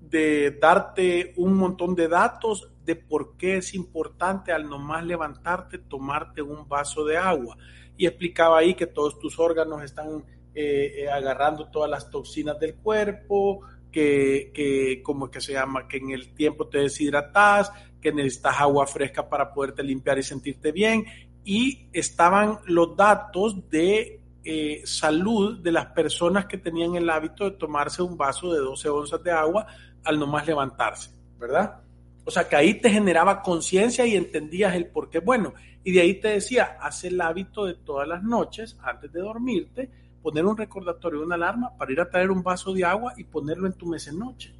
de 0.00 0.52
darte 0.58 1.34
un 1.36 1.54
montón 1.54 1.94
de 1.94 2.08
datos 2.08 2.72
de 2.82 2.96
por 2.96 3.36
qué 3.36 3.58
es 3.58 3.74
importante 3.74 4.52
al 4.52 4.68
nomás 4.68 5.04
levantarte 5.04 5.76
tomarte 5.76 6.40
un 6.40 6.66
vaso 6.66 7.04
de 7.04 7.18
agua. 7.18 7.58
Y 7.98 8.06
explicaba 8.06 8.58
ahí 8.58 8.72
que 8.72 8.86
todos 8.86 9.18
tus 9.18 9.38
órganos 9.38 9.82
están 9.82 10.24
eh, 10.54 11.02
eh, 11.02 11.10
agarrando 11.10 11.68
todas 11.68 11.90
las 11.90 12.08
toxinas 12.08 12.58
del 12.58 12.76
cuerpo, 12.76 13.60
que, 13.92 14.50
que, 14.54 15.02
como 15.02 15.30
que 15.30 15.42
se 15.42 15.52
llama, 15.52 15.86
que 15.86 15.98
en 15.98 16.12
el 16.12 16.32
tiempo 16.32 16.68
te 16.68 16.78
deshidratas, 16.78 17.70
que 18.00 18.12
necesitas 18.12 18.58
agua 18.58 18.86
fresca 18.86 19.28
para 19.28 19.52
poderte 19.52 19.82
limpiar 19.82 20.18
y 20.18 20.22
sentirte 20.22 20.72
bien, 20.72 21.04
y 21.44 21.88
estaban 21.92 22.58
los 22.66 22.96
datos 22.96 23.68
de 23.70 24.20
eh, 24.44 24.82
salud 24.84 25.58
de 25.58 25.72
las 25.72 25.86
personas 25.86 26.46
que 26.46 26.58
tenían 26.58 26.94
el 26.96 27.10
hábito 27.10 27.44
de 27.44 27.52
tomarse 27.52 28.02
un 28.02 28.16
vaso 28.16 28.52
de 28.52 28.60
12 28.60 28.88
onzas 28.88 29.22
de 29.22 29.30
agua 29.30 29.66
al 30.04 30.18
nomás 30.18 30.46
levantarse, 30.46 31.10
¿verdad? 31.38 31.80
O 32.24 32.30
sea, 32.30 32.48
que 32.48 32.56
ahí 32.56 32.74
te 32.74 32.90
generaba 32.90 33.42
conciencia 33.42 34.06
y 34.06 34.16
entendías 34.16 34.74
el 34.74 34.86
por 34.86 35.10
qué. 35.10 35.20
Bueno, 35.20 35.54
y 35.82 35.92
de 35.92 36.00
ahí 36.00 36.14
te 36.14 36.28
decía, 36.28 36.78
haz 36.80 37.04
el 37.04 37.20
hábito 37.20 37.64
de 37.64 37.74
todas 37.74 38.06
las 38.06 38.22
noches, 38.22 38.78
antes 38.82 39.12
de 39.12 39.20
dormirte, 39.20 39.90
poner 40.22 40.44
un 40.44 40.56
recordatorio, 40.56 41.22
una 41.22 41.34
alarma 41.34 41.76
para 41.76 41.92
ir 41.92 42.00
a 42.00 42.10
traer 42.10 42.30
un 42.30 42.42
vaso 42.42 42.72
de 42.72 42.84
agua 42.84 43.14
y 43.16 43.24
ponerlo 43.24 43.66
en 43.66 43.72
tu 43.72 43.86
mesa 43.86 44.10
en 44.10 44.18
noche. 44.18 44.54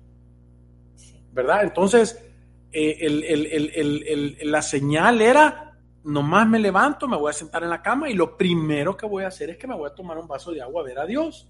¿Verdad? 1.32 1.62
Entonces, 1.62 2.22
eh, 2.72 4.38
la 4.42 4.62
señal 4.62 5.20
era, 5.20 5.69
nomás 6.04 6.48
me 6.48 6.58
levanto, 6.58 7.06
me 7.06 7.16
voy 7.16 7.30
a 7.30 7.34
sentar 7.34 7.62
en 7.62 7.70
la 7.70 7.82
cama 7.82 8.08
y 8.08 8.14
lo 8.14 8.36
primero 8.36 8.96
que 8.96 9.06
voy 9.06 9.24
a 9.24 9.28
hacer 9.28 9.50
es 9.50 9.58
que 9.58 9.66
me 9.66 9.74
voy 9.74 9.88
a 9.90 9.94
tomar 9.94 10.18
un 10.18 10.26
vaso 10.26 10.52
de 10.52 10.62
agua 10.62 10.82
a 10.82 10.84
ver 10.84 10.98
a 10.98 11.06
Dios. 11.06 11.48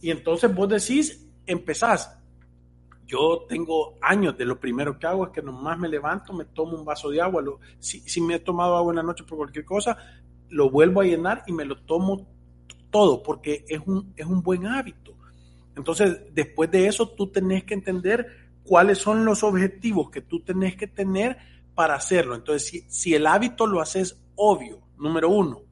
Y 0.00 0.10
entonces 0.10 0.54
vos 0.54 0.68
decís, 0.68 1.26
empezás, 1.46 2.16
yo 3.06 3.44
tengo 3.48 3.96
años 4.00 4.36
de 4.36 4.44
lo 4.44 4.58
primero 4.58 4.98
que 4.98 5.06
hago 5.06 5.26
es 5.26 5.32
que 5.32 5.42
nomás 5.42 5.78
me 5.78 5.88
levanto, 5.88 6.32
me 6.32 6.44
tomo 6.44 6.76
un 6.76 6.84
vaso 6.84 7.10
de 7.10 7.20
agua. 7.20 7.42
Si, 7.78 8.00
si, 8.00 8.20
me 8.20 8.36
he 8.36 8.38
tomado 8.38 8.76
agua 8.76 8.92
en 8.92 8.96
la 8.96 9.02
noche 9.02 9.24
por 9.24 9.38
cualquier 9.38 9.64
cosa, 9.64 9.96
lo 10.48 10.70
vuelvo 10.70 11.00
a 11.00 11.04
llenar 11.04 11.42
y 11.46 11.52
me 11.52 11.64
lo 11.64 11.76
tomo 11.76 12.26
todo 12.90 13.22
porque 13.22 13.64
es 13.68 13.80
un, 13.86 14.12
es 14.16 14.26
un 14.26 14.42
buen 14.42 14.66
hábito. 14.66 15.14
Entonces, 15.76 16.32
después 16.32 16.70
de 16.70 16.86
eso, 16.86 17.08
tú 17.08 17.26
tenés 17.26 17.64
que 17.64 17.74
entender 17.74 18.26
cuáles 18.62 18.98
son 18.98 19.24
los 19.24 19.42
objetivos 19.42 20.10
que 20.10 20.20
tú 20.20 20.40
tenés 20.40 20.76
que 20.76 20.86
tener 20.86 21.36
para 21.74 21.94
hacerlo. 21.94 22.34
Entonces, 22.34 22.84
si, 22.88 23.14
el 23.14 23.26
hábito 23.26 23.66
lo 23.66 23.80
haces 23.80 24.20
obvio, 24.36 24.80
número 24.98 25.28
uno. 25.28 25.62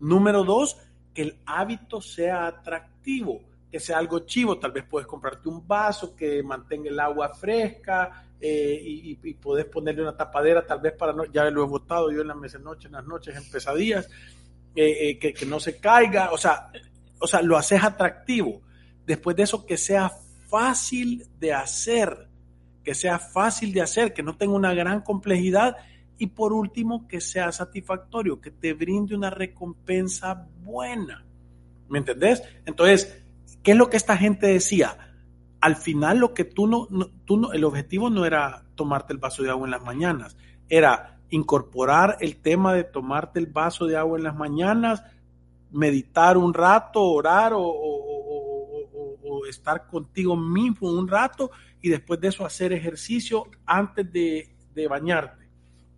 Número 0.00 0.44
dos, 0.44 0.78
que 1.14 1.22
el 1.22 1.38
hábito 1.46 2.00
sea 2.00 2.46
atractivo 2.46 3.42
que 3.72 3.80
sea 3.80 3.96
algo 3.96 4.18
chivo, 4.20 4.58
tal 4.58 4.70
vez 4.70 4.84
puedes 4.84 5.08
comprarte 5.08 5.48
un 5.48 5.66
vaso 5.66 6.14
que 6.14 6.42
mantenga 6.42 6.90
el 6.90 7.00
agua 7.00 7.30
fresca 7.30 8.26
eh, 8.38 8.78
y, 8.84 9.14
puedes 9.34 9.64
ponerle 9.64 10.02
una 10.02 10.14
tapadera, 10.14 10.66
tal 10.66 10.80
vez 10.80 10.92
para 10.92 11.14
no, 11.14 11.24
ya 11.24 11.48
lo 11.50 11.64
he 11.64 11.66
botado 11.66 12.12
yo 12.12 12.20
en 12.20 12.28
la 12.28 12.34
mesa 12.34 12.58
noche, 12.58 12.88
en 12.88 12.92
las 12.92 13.06
noches, 13.06 13.34
en 13.34 13.50
pesadillas, 13.50 14.10
eh, 14.76 15.08
eh, 15.08 15.18
que, 15.18 15.32
que, 15.32 15.46
no 15.46 15.58
se 15.58 15.78
caiga, 15.78 16.32
o 16.32 16.36
sea, 16.36 16.70
o 17.18 17.26
sea, 17.26 17.40
lo 17.40 17.56
haces 17.56 17.82
atractivo. 17.82 18.60
Después 19.06 19.36
de 19.36 19.44
eso, 19.44 19.64
que 19.64 19.78
sea 19.78 20.12
fácil 20.48 21.26
de 21.38 21.54
hacer, 21.54 22.28
que 22.82 22.94
sea 22.94 23.18
fácil 23.18 23.72
de 23.72 23.82
hacer, 23.82 24.12
que 24.12 24.22
no 24.22 24.36
tenga 24.36 24.54
una 24.54 24.74
gran 24.74 25.00
complejidad 25.02 25.76
y 26.18 26.28
por 26.28 26.52
último, 26.52 27.08
que 27.08 27.20
sea 27.20 27.50
satisfactorio, 27.52 28.40
que 28.40 28.50
te 28.50 28.74
brinde 28.74 29.14
una 29.14 29.30
recompensa 29.30 30.46
buena. 30.62 31.24
¿Me 31.88 31.98
entendés? 31.98 32.42
Entonces, 32.64 33.22
¿Qué 33.62 33.72
es 33.72 33.76
lo 33.76 33.88
que 33.88 33.96
esta 33.96 34.16
gente 34.16 34.46
decía? 34.48 34.96
Al 35.60 35.76
final 35.76 36.18
lo 36.18 36.34
que 36.34 36.44
tú 36.44 36.66
no, 36.66 36.88
tú 37.24 37.36
no, 37.36 37.52
el 37.52 37.64
objetivo 37.64 38.10
no 38.10 38.24
era 38.24 38.64
tomarte 38.74 39.12
el 39.12 39.18
vaso 39.18 39.42
de 39.42 39.50
agua 39.50 39.66
en 39.66 39.70
las 39.70 39.84
mañanas, 39.84 40.36
era 40.68 41.20
incorporar 41.30 42.16
el 42.20 42.36
tema 42.36 42.74
de 42.74 42.84
tomarte 42.84 43.38
el 43.38 43.46
vaso 43.46 43.86
de 43.86 43.96
agua 43.96 44.18
en 44.18 44.24
las 44.24 44.34
mañanas, 44.34 45.04
meditar 45.70 46.36
un 46.36 46.52
rato, 46.52 47.02
orar 47.02 47.52
o, 47.52 47.62
o, 47.62 49.18
o, 49.24 49.46
estar 49.46 49.86
contigo 49.86 50.36
mismo 50.36 50.90
un 50.90 51.08
rato 51.08 51.50
y 51.82 51.90
después 51.90 52.20
de 52.20 52.28
eso 52.28 52.46
hacer 52.46 52.72
ejercicio 52.72 53.46
antes 53.66 54.10
de, 54.12 54.54
de 54.74 54.88
bañarte. 54.88 55.48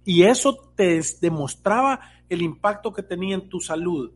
Y 0.05 0.25
eso 0.25 0.73
te 0.75 1.01
demostraba 1.21 2.01
el 2.29 2.43
impacto 2.43 2.93
que 2.93 3.03
tenía 3.03 3.35
en 3.35 3.49
tu 3.49 3.61
salud, 3.61 4.13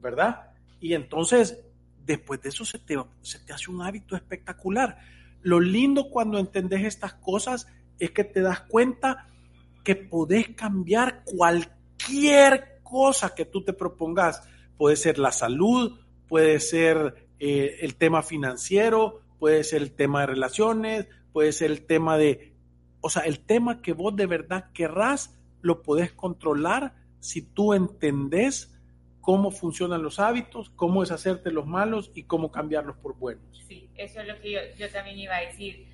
¿verdad? 0.00 0.52
Y 0.80 0.94
entonces 0.94 1.64
después 2.04 2.42
de 2.42 2.48
eso 2.48 2.64
se 2.64 2.78
te, 2.78 2.96
se 3.22 3.38
te 3.38 3.52
hace 3.52 3.70
un 3.70 3.82
hábito 3.82 4.16
espectacular. 4.16 4.98
Lo 5.42 5.60
lindo 5.60 6.10
cuando 6.10 6.38
entendés 6.38 6.84
estas 6.84 7.14
cosas 7.14 7.66
es 7.98 8.10
que 8.10 8.24
te 8.24 8.40
das 8.40 8.60
cuenta 8.62 9.26
que 9.84 9.96
podés 9.96 10.50
cambiar 10.50 11.22
cualquier 11.24 12.80
cosa 12.82 13.34
que 13.34 13.44
tú 13.44 13.64
te 13.64 13.72
propongas. 13.72 14.42
Puede 14.76 14.96
ser 14.96 15.18
la 15.18 15.32
salud, 15.32 15.98
puede 16.28 16.60
ser 16.60 17.28
eh, 17.38 17.78
el 17.80 17.96
tema 17.96 18.22
financiero, 18.22 19.21
puede 19.42 19.64
ser 19.64 19.82
el 19.82 19.90
tema 19.90 20.20
de 20.20 20.28
relaciones, 20.28 21.08
puede 21.32 21.50
ser 21.50 21.72
el 21.72 21.84
tema 21.84 22.16
de, 22.16 22.52
o 23.00 23.10
sea, 23.10 23.24
el 23.24 23.40
tema 23.40 23.82
que 23.82 23.92
vos 23.92 24.14
de 24.14 24.26
verdad 24.26 24.70
querrás, 24.72 25.36
lo 25.62 25.82
podés 25.82 26.12
controlar 26.12 26.94
si 27.18 27.42
tú 27.42 27.74
entendés 27.74 28.72
cómo 29.20 29.50
funcionan 29.50 30.00
los 30.00 30.20
hábitos, 30.20 30.70
cómo 30.70 31.00
deshacerte 31.00 31.50
los 31.50 31.66
malos 31.66 32.12
y 32.14 32.22
cómo 32.22 32.52
cambiarlos 32.52 32.96
por 32.98 33.18
buenos. 33.18 33.42
Sí, 33.66 33.90
eso 33.96 34.20
es 34.20 34.28
lo 34.28 34.40
que 34.40 34.52
yo, 34.52 34.60
yo 34.78 34.88
también 34.92 35.18
iba 35.18 35.34
a 35.34 35.40
decir. 35.40 35.88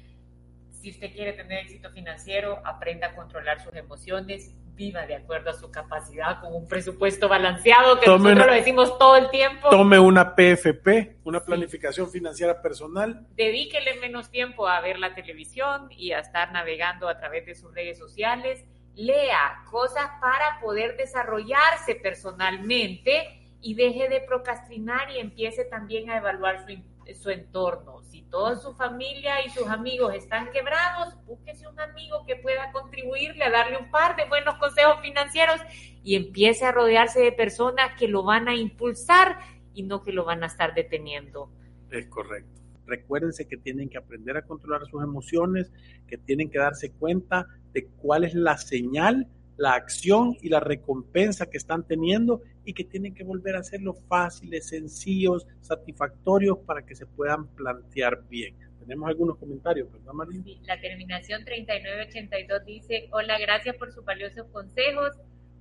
Si 0.82 0.90
usted 0.90 1.10
quiere 1.14 1.32
tener 1.32 1.60
éxito 1.60 1.90
financiero, 1.90 2.60
aprenda 2.66 3.06
a 3.06 3.16
controlar 3.16 3.64
sus 3.64 3.74
emociones, 3.74 4.54
viva 4.78 5.04
de 5.06 5.16
acuerdo 5.16 5.50
a 5.50 5.54
su 5.54 5.70
capacidad 5.70 6.40
con 6.40 6.54
un 6.54 6.66
presupuesto 6.66 7.28
balanceado, 7.28 7.98
que 7.98 8.06
tome 8.06 8.30
nosotros 8.30 8.36
una, 8.36 8.46
lo 8.46 8.52
decimos 8.54 8.98
todo 8.98 9.16
el 9.16 9.28
tiempo. 9.28 9.68
Tome 9.68 9.98
una 9.98 10.34
PFP, 10.34 11.18
una 11.24 11.40
planificación 11.40 12.06
sí. 12.06 12.18
financiera 12.18 12.62
personal. 12.62 13.26
Dedíquele 13.34 14.00
menos 14.00 14.30
tiempo 14.30 14.68
a 14.68 14.80
ver 14.80 14.98
la 14.98 15.14
televisión 15.14 15.88
y 15.90 16.12
a 16.12 16.20
estar 16.20 16.52
navegando 16.52 17.08
a 17.08 17.18
través 17.18 17.44
de 17.44 17.54
sus 17.54 17.74
redes 17.74 17.98
sociales 17.98 18.64
lea 18.98 19.62
cosas 19.70 20.10
para 20.20 20.58
poder 20.60 20.96
desarrollarse 20.96 21.94
personalmente 21.94 23.48
y 23.60 23.74
deje 23.74 24.08
de 24.08 24.20
procrastinar 24.20 25.10
y 25.12 25.18
empiece 25.18 25.64
también 25.64 26.10
a 26.10 26.16
evaluar 26.16 26.66
su, 26.66 27.14
su, 27.14 27.30
entorno. 27.30 28.02
Si 28.02 28.17
toda 28.30 28.56
su 28.56 28.74
familia 28.74 29.44
y 29.44 29.50
sus 29.50 29.66
amigos 29.68 30.14
están 30.14 30.50
quebrados, 30.50 31.14
búsquese 31.24 31.66
un 31.66 31.78
amigo 31.80 32.24
que 32.26 32.36
pueda 32.36 32.70
contribuirle 32.72 33.44
a 33.44 33.50
darle 33.50 33.78
un 33.78 33.90
par 33.90 34.16
de 34.16 34.26
buenos 34.26 34.56
consejos 34.56 35.00
financieros 35.00 35.60
y 36.02 36.16
empiece 36.16 36.64
a 36.64 36.72
rodearse 36.72 37.20
de 37.20 37.32
personas 37.32 37.96
que 37.98 38.08
lo 38.08 38.22
van 38.22 38.48
a 38.48 38.54
impulsar 38.54 39.38
y 39.74 39.82
no 39.82 40.02
que 40.02 40.12
lo 40.12 40.24
van 40.24 40.42
a 40.42 40.46
estar 40.46 40.74
deteniendo. 40.74 41.50
Es 41.90 42.06
correcto. 42.08 42.60
Recuérdense 42.86 43.46
que 43.46 43.58
tienen 43.58 43.88
que 43.88 43.98
aprender 43.98 44.36
a 44.36 44.42
controlar 44.42 44.86
sus 44.86 45.02
emociones, 45.02 45.70
que 46.06 46.16
tienen 46.16 46.50
que 46.50 46.58
darse 46.58 46.90
cuenta 46.92 47.46
de 47.72 47.86
cuál 47.98 48.24
es 48.24 48.34
la 48.34 48.56
señal, 48.56 49.28
la 49.58 49.74
acción 49.74 50.36
y 50.40 50.48
la 50.48 50.60
recompensa 50.60 51.50
que 51.50 51.58
están 51.58 51.86
teniendo 51.86 52.40
y 52.64 52.72
que 52.72 52.84
tienen 52.84 53.14
que 53.14 53.24
volver 53.24 53.56
a 53.56 53.58
hacerlo 53.58 53.92
fáciles, 54.08 54.68
sencillos, 54.68 55.46
satisfactorios 55.60 56.58
para 56.60 56.86
que 56.86 56.94
se 56.94 57.04
puedan 57.04 57.48
plantear 57.48 58.22
bien. 58.28 58.56
Tenemos 58.78 59.08
algunos 59.08 59.36
comentarios, 59.36 59.92
¿verdad, 59.92 60.12
María? 60.14 60.40
Sí, 60.42 60.60
la 60.62 60.80
terminación 60.80 61.44
3982 61.44 62.64
dice, 62.64 63.08
hola, 63.10 63.38
gracias 63.38 63.76
por 63.76 63.92
sus 63.92 64.04
valiosos 64.04 64.46
consejos. 64.50 65.10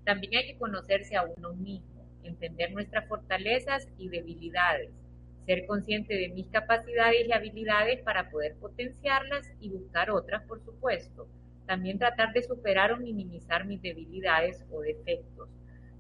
También 0.06 0.36
hay 0.36 0.54
que 0.54 0.58
conocerse 0.58 1.18
a 1.18 1.26
uno 1.26 1.54
mismo, 1.56 2.06
entender 2.24 2.72
nuestras 2.72 3.06
fortalezas 3.10 3.90
y 3.98 4.08
debilidades 4.08 4.92
ser 5.48 5.66
consciente 5.66 6.14
de 6.14 6.28
mis 6.28 6.50
capacidades 6.50 7.26
y 7.26 7.32
habilidades 7.32 8.02
para 8.04 8.30
poder 8.30 8.58
potenciarlas 8.60 9.50
y 9.62 9.70
buscar 9.70 10.12
otras, 10.12 10.44
por 10.44 10.62
supuesto. 10.64 11.30
También 11.68 12.00
tratar 12.00 12.34
de 12.34 12.42
superar 12.42 12.94
o 12.94 12.98
minimizar 12.98 13.66
mis 13.66 13.82
debilidades 13.82 14.66
o 14.72 14.82
defectos. 14.82 15.50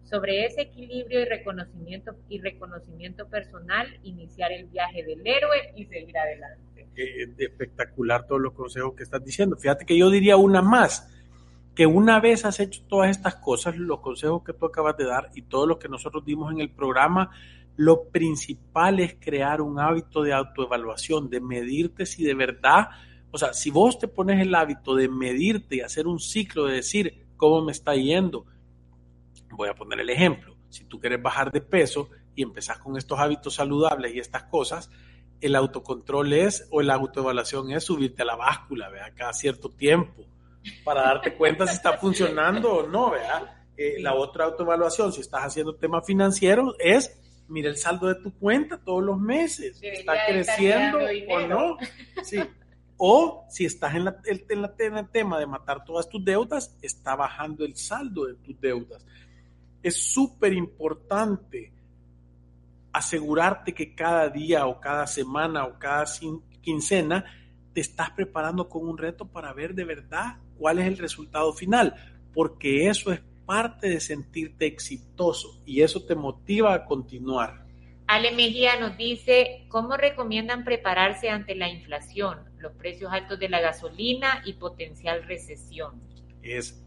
Sobre 0.03 0.45
ese 0.45 0.61
equilibrio 0.61 1.19
y 1.19 1.25
reconocimiento 1.25 2.15
y 2.29 2.39
reconocimiento 2.39 3.27
personal, 3.27 3.87
iniciar 4.03 4.51
el 4.53 4.65
viaje 4.67 5.03
del 5.03 5.19
héroe 5.27 5.73
y 5.75 5.85
seguir 5.85 6.17
adelante. 6.17 6.87
Eh, 6.95 7.27
espectacular 7.37 8.25
todos 8.25 8.41
los 8.41 8.53
consejos 8.53 8.95
que 8.95 9.03
estás 9.03 9.23
diciendo. 9.23 9.57
Fíjate 9.57 9.85
que 9.85 9.97
yo 9.97 10.09
diría 10.09 10.37
una 10.37 10.61
más, 10.61 11.13
que 11.75 11.85
una 11.85 12.19
vez 12.19 12.43
has 12.43 12.59
hecho 12.59 12.81
todas 12.87 13.11
estas 13.11 13.35
cosas, 13.35 13.77
los 13.77 13.99
consejos 13.99 14.43
que 14.43 14.53
tú 14.53 14.65
acabas 14.65 14.97
de 14.97 15.05
dar 15.05 15.29
y 15.35 15.43
todo 15.43 15.67
lo 15.67 15.77
que 15.77 15.89
nosotros 15.89 16.25
dimos 16.25 16.51
en 16.51 16.59
el 16.59 16.71
programa, 16.71 17.29
lo 17.75 18.05
principal 18.09 18.99
es 18.99 19.15
crear 19.19 19.61
un 19.61 19.79
hábito 19.79 20.23
de 20.23 20.33
autoevaluación, 20.33 21.29
de 21.29 21.39
medirte 21.39 22.07
si 22.07 22.23
de 22.23 22.33
verdad, 22.33 22.87
o 23.31 23.37
sea, 23.37 23.53
si 23.53 23.69
vos 23.69 23.99
te 23.99 24.07
pones 24.07 24.41
el 24.41 24.53
hábito 24.55 24.95
de 24.95 25.09
medirte 25.09 25.77
y 25.77 25.81
hacer 25.81 26.07
un 26.07 26.19
ciclo 26.19 26.65
de 26.65 26.75
decir 26.75 27.27
cómo 27.35 27.61
me 27.61 27.71
está 27.71 27.95
yendo, 27.95 28.45
voy 29.51 29.69
a 29.69 29.75
poner 29.75 29.99
el 29.99 30.09
ejemplo, 30.09 30.55
si 30.69 30.85
tú 30.85 30.99
quieres 30.99 31.21
bajar 31.21 31.51
de 31.51 31.61
peso 31.61 32.09
y 32.35 32.43
empezás 32.43 32.79
con 32.79 32.97
estos 32.97 33.19
hábitos 33.19 33.55
saludables 33.55 34.13
y 34.13 34.19
estas 34.19 34.43
cosas, 34.43 34.89
el 35.41 35.55
autocontrol 35.55 36.33
es, 36.33 36.67
o 36.71 36.81
la 36.81 36.95
autoevaluación 36.95 37.71
es 37.71 37.83
subirte 37.83 38.23
a 38.23 38.25
la 38.25 38.35
báscula, 38.35 38.89
vea, 38.89 39.13
cada 39.13 39.33
cierto 39.33 39.69
tiempo, 39.69 40.25
para 40.83 41.03
darte 41.03 41.35
cuenta 41.35 41.67
si 41.67 41.75
está 41.75 41.97
funcionando 41.97 42.73
o 42.73 42.87
no, 42.87 43.11
vea. 43.11 43.65
Eh, 43.77 43.97
la 43.99 44.15
otra 44.15 44.45
autoevaluación, 44.45 45.13
si 45.13 45.21
estás 45.21 45.43
haciendo 45.43 45.75
tema 45.75 46.01
financiero, 46.01 46.75
es 46.79 47.19
mira 47.47 47.69
el 47.69 47.77
saldo 47.77 48.07
de 48.07 48.15
tu 48.15 48.33
cuenta 48.37 48.77
todos 48.83 49.03
los 49.03 49.19
meses, 49.19 49.79
Debería 49.79 49.99
está 49.99 50.25
creciendo 50.27 50.99
o 51.29 51.39
no. 51.47 51.77
Sí. 52.23 52.39
O 52.97 53.45
si 53.49 53.65
estás 53.65 53.95
en, 53.95 54.07
el 54.25 55.09
tema 55.11 55.39
de 55.39 55.45
matar 55.45 55.85
todas 55.85 56.09
tus 56.09 56.23
deudas, 56.23 56.75
está 56.81 57.15
bajando 57.15 57.63
el 57.63 57.75
saldo 57.75 58.25
de 58.25 58.33
tus 58.35 58.59
deudas. 58.59 59.05
Es 59.83 60.11
súper 60.11 60.53
importante 60.53 61.71
asegurarte 62.91 63.73
que 63.73 63.93
cada 63.93 64.27
día 64.29 64.65
o 64.65 64.79
cada 64.79 65.05
semana 65.05 65.65
o 65.65 65.77
cada 65.77 66.05
quincena 66.61 67.23
te 67.73 67.81
estás 67.81 68.09
preparando 68.09 68.67
con 68.67 68.87
un 68.87 68.97
reto 68.97 69.27
para 69.27 69.53
ver 69.53 69.75
de 69.75 69.83
verdad 69.83 70.37
cuál 70.57 70.79
es 70.79 70.87
el 70.87 70.97
resultado 70.97 71.53
final, 71.53 71.93
porque 72.33 72.89
eso 72.89 73.11
es 73.11 73.21
parte 73.45 73.87
de 73.87 73.99
sentirte 73.99 74.65
exitoso 74.65 75.61
y 75.63 75.81
eso 75.81 76.03
te 76.03 76.15
motiva 76.15 76.73
a 76.73 76.85
continuar. 76.85 77.66
Ale 78.07 78.31
Mejía 78.31 78.79
nos 78.79 78.95
dice, 78.95 79.65
¿cómo 79.67 79.97
recomiendan 79.97 80.63
prepararse 80.63 81.29
ante 81.29 81.55
la 81.55 81.69
inflación, 81.69 82.39
los 82.57 82.71
precios 82.73 83.11
altos 83.11 83.37
de 83.37 83.49
la 83.49 83.59
gasolina 83.59 84.41
y 84.45 84.53
potencial 84.53 85.23
recesión? 85.23 86.01
Es 86.41 86.81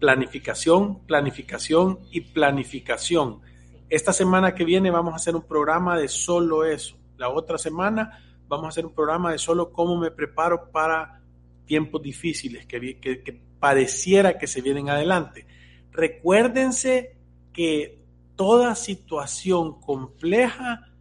planificación, 0.00 1.06
planificación 1.06 2.00
y 2.10 2.22
planificación. 2.22 3.42
Esta 3.90 4.14
semana 4.14 4.54
que 4.54 4.64
viene 4.64 4.90
vamos 4.90 5.12
a 5.12 5.16
hacer 5.16 5.36
un 5.36 5.46
programa 5.46 5.98
de 5.98 6.08
solo 6.08 6.64
eso. 6.64 6.96
La 7.18 7.28
otra 7.28 7.58
semana 7.58 8.22
vamos 8.48 8.66
a 8.66 8.68
hacer 8.70 8.86
un 8.86 8.94
programa 8.94 9.32
de 9.32 9.38
solo 9.38 9.70
cómo 9.70 9.96
me 9.98 10.10
preparo 10.10 10.70
para 10.70 11.20
tiempos 11.66 12.00
difíciles 12.00 12.66
que, 12.66 12.98
que, 12.98 13.22
que 13.22 13.32
pareciera 13.60 14.38
que 14.38 14.46
se 14.46 14.62
vienen 14.62 14.88
adelante. 14.88 15.46
Recuérdense 15.92 17.14
que 17.52 18.05
toda 18.36 18.74
situación 18.74 19.80
compleja 19.80 20.92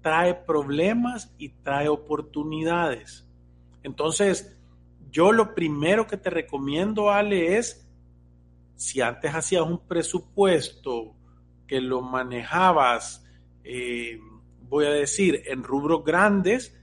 trae 0.00 0.34
problemas 0.34 1.32
y 1.38 1.50
trae 1.50 1.88
oportunidades. 1.88 3.26
Entonces, 3.82 4.56
yo 5.10 5.32
lo 5.32 5.54
primero 5.54 6.06
que 6.06 6.16
te 6.16 6.30
recomiendo, 6.30 7.10
Ale, 7.10 7.58
es 7.58 7.86
si 8.76 9.00
antes 9.00 9.34
hacías 9.34 9.62
un 9.62 9.78
presupuesto 9.78 11.14
que 11.66 11.80
lo 11.80 12.00
manejabas, 12.00 13.24
eh, 13.64 14.18
voy 14.68 14.86
a 14.86 14.90
decir, 14.90 15.42
en 15.46 15.62
rubros 15.62 16.04
grandes, 16.04 16.74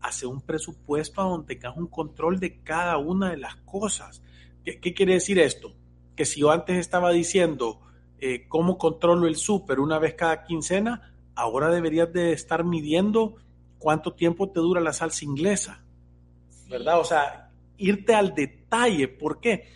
hace 0.00 0.26
un 0.26 0.40
presupuesto 0.40 1.22
donde 1.22 1.54
tengas 1.54 1.76
un 1.76 1.86
control 1.86 2.40
de 2.40 2.60
cada 2.62 2.98
una 2.98 3.30
de 3.30 3.36
las 3.36 3.56
cosas. 3.56 4.22
¿Qué, 4.64 4.80
qué 4.80 4.94
quiere 4.94 5.14
decir 5.14 5.38
esto? 5.38 5.74
Que 6.16 6.24
si 6.24 6.40
yo 6.40 6.50
antes 6.50 6.78
estaba 6.78 7.10
diciendo, 7.10 7.80
eh, 8.24 8.46
cómo 8.46 8.78
controlo 8.78 9.26
el 9.26 9.34
súper 9.34 9.80
una 9.80 9.98
vez 9.98 10.14
cada 10.14 10.44
quincena, 10.44 11.12
ahora 11.34 11.70
deberías 11.70 12.12
de 12.12 12.30
estar 12.30 12.62
midiendo 12.62 13.34
cuánto 13.80 14.12
tiempo 14.12 14.48
te 14.48 14.60
dura 14.60 14.80
la 14.80 14.92
salsa 14.92 15.24
inglesa, 15.24 15.82
¿verdad? 16.70 17.00
O 17.00 17.04
sea, 17.04 17.50
irte 17.78 18.14
al 18.14 18.32
detalle. 18.32 19.08
¿Por 19.08 19.40
qué? 19.40 19.66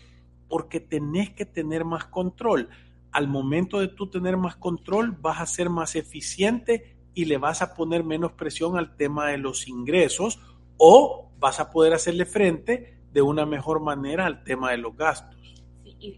Porque 0.49 0.79
tenés 0.79 1.31
que 1.31 1.45
tener 1.45 1.85
más 1.85 2.05
control. 2.05 2.69
Al 3.11 3.27
momento 3.27 3.81
de 3.81 3.89
tú 3.89 4.07
tener 4.07 4.37
más 4.37 4.55
control, 4.55 5.11
vas 5.21 5.41
a 5.41 5.47
ser 5.47 5.69
más 5.69 5.97
eficiente 5.97 6.95
y 7.15 7.25
le 7.25 7.39
vas 7.39 7.63
a 7.63 7.75
poner 7.75 8.05
menos 8.05 8.31
presión 8.31 8.79
al 8.79 8.97
tema 8.97 9.27
de 9.27 9.39
los 9.39 9.67
ingresos 9.67 10.39
o 10.77 11.33
vas 11.41 11.59
a 11.59 11.73
poder 11.73 11.95
hacerle 11.95 12.27
frente 12.27 12.97
de 13.13 13.23
una 13.23 13.45
mejor 13.45 13.81
manera 13.81 14.25
al 14.25 14.45
tema 14.45 14.71
de 14.71 14.77
los 14.77 14.97
gastos 14.97 15.36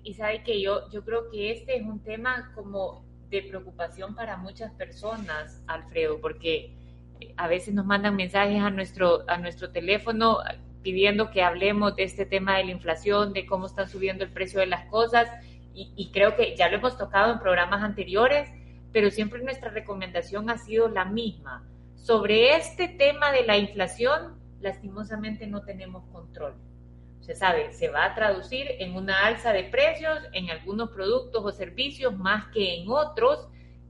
y, 0.03 0.15
sabe 0.15 0.43
que 0.43 0.61
yo, 0.61 0.89
yo 0.91 1.05
creo 1.05 1.31
que 1.31 1.53
este 1.53 1.77
es 1.77 1.83
un 1.83 2.03
tema 2.03 2.53
como 2.55 3.05
de 3.31 3.43
preocupación 3.43 4.15
para 4.15 4.37
muchas 4.37 4.73
personas, 4.73 5.63
Alfredo, 5.67 6.21
porque 6.21 6.75
a 7.37 7.49
veces 7.49 7.75
nos 7.75 7.87
mandan 7.87 8.17
mensajes 8.17 8.61
a 8.61 8.71
nuestro, 8.71 9.25
a 9.29 9.39
nuestro 9.39 9.71
teléfono 9.71 10.39
pidiendo 10.83 11.31
que 11.31 11.43
hablemos 11.43 11.97
de 11.97 12.05
este 12.05 12.25
tema 12.25 12.57
de 12.57 12.65
la 12.65 12.71
inflación, 12.73 13.33
de 13.33 13.47
cómo 13.47 13.67
está 13.67 13.87
subiendo 13.87 14.25
el 14.25 14.31
precio 14.31 14.61
de 14.61 14.67
las 14.67 14.87
cosas, 14.87 15.29
y, 15.75 15.93
y 15.97 16.11
creo 16.11 16.37
que 16.37 16.57
ya 16.57 16.69
lo 16.69 16.77
hemos 16.77 16.97
tocado 16.97 17.33
en 17.33 17.39
programas 17.41 17.83
anteriores, 17.83 18.49
pero 18.93 19.11
siempre 19.11 19.43
nuestra 19.43 19.71
recomendación 19.71 20.49
ha 20.51 20.59
sido 20.59 20.89
la 20.89 21.05
misma. 21.05 21.67
Sobre 21.97 22.57
este 22.57 22.89
tema 22.89 23.33
de 23.33 23.45
la 23.45 23.59
inflación, 23.59 24.39
lastimosamente 24.61 25.47
no 25.47 25.63
tenemos 25.63 26.05
control 26.13 26.55
se 27.29 27.35
sabe, 27.35 27.75
se 27.75 27.91
va 27.91 28.07
a 28.07 28.15
traducir 28.15 28.67
en 28.79 28.97
una 28.97 29.27
alza 29.27 29.53
de 29.53 29.65
precios 29.65 30.19
en 30.33 30.49
algunos 30.49 30.89
productos 30.89 31.45
o 31.45 31.53
servicios 31.53 32.17
más 32.17 32.47
que 32.55 32.77
en 32.77 32.89
otros, 32.89 33.49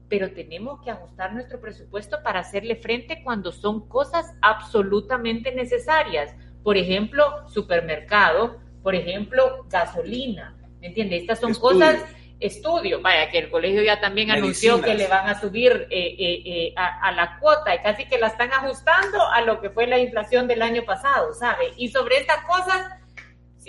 pero 0.09 0.33
tenemos 0.33 0.81
que 0.83 0.91
ajustar 0.91 1.31
nuestro 1.31 1.61
presupuesto 1.61 2.17
para 2.21 2.41
hacerle 2.41 2.75
frente 2.75 3.23
cuando 3.23 3.53
son 3.53 3.87
cosas 3.87 4.25
absolutamente 4.41 5.55
necesarias. 5.55 6.35
Por 6.63 6.75
ejemplo, 6.75 7.47
supermercado, 7.47 8.59
por 8.83 8.93
ejemplo, 8.93 9.65
gasolina. 9.69 10.57
¿Me 10.81 10.87
entiende? 10.87 11.15
Estas 11.15 11.39
son 11.39 11.53
cosas 11.53 12.03
estudio, 12.41 13.01
vaya, 13.01 13.29
que 13.29 13.37
el 13.37 13.49
colegio 13.49 13.83
ya 13.83 14.01
también 14.01 14.31
anunció 14.31 14.81
que 14.81 14.95
le 14.95 15.07
van 15.07 15.29
a 15.29 15.39
subir 15.39 15.87
eh, 15.89 16.15
eh, 16.19 16.41
eh, 16.45 16.73
a, 16.75 17.07
a, 17.07 17.11
la 17.13 17.37
cuota 17.39 17.73
y 17.73 17.79
casi 17.79 18.05
que 18.05 18.17
la 18.17 18.27
están 18.27 18.51
ajustando 18.51 19.21
a 19.29 19.41
lo 19.41 19.61
que 19.61 19.69
fue 19.69 19.87
la 19.87 19.99
inflación 19.99 20.45
del 20.47 20.61
año 20.61 20.83
pasado, 20.83 21.33
¿sabe? 21.33 21.73
Y 21.77 21.89
sobre 21.89 22.17
estas 22.17 22.43
cosas 22.45 22.98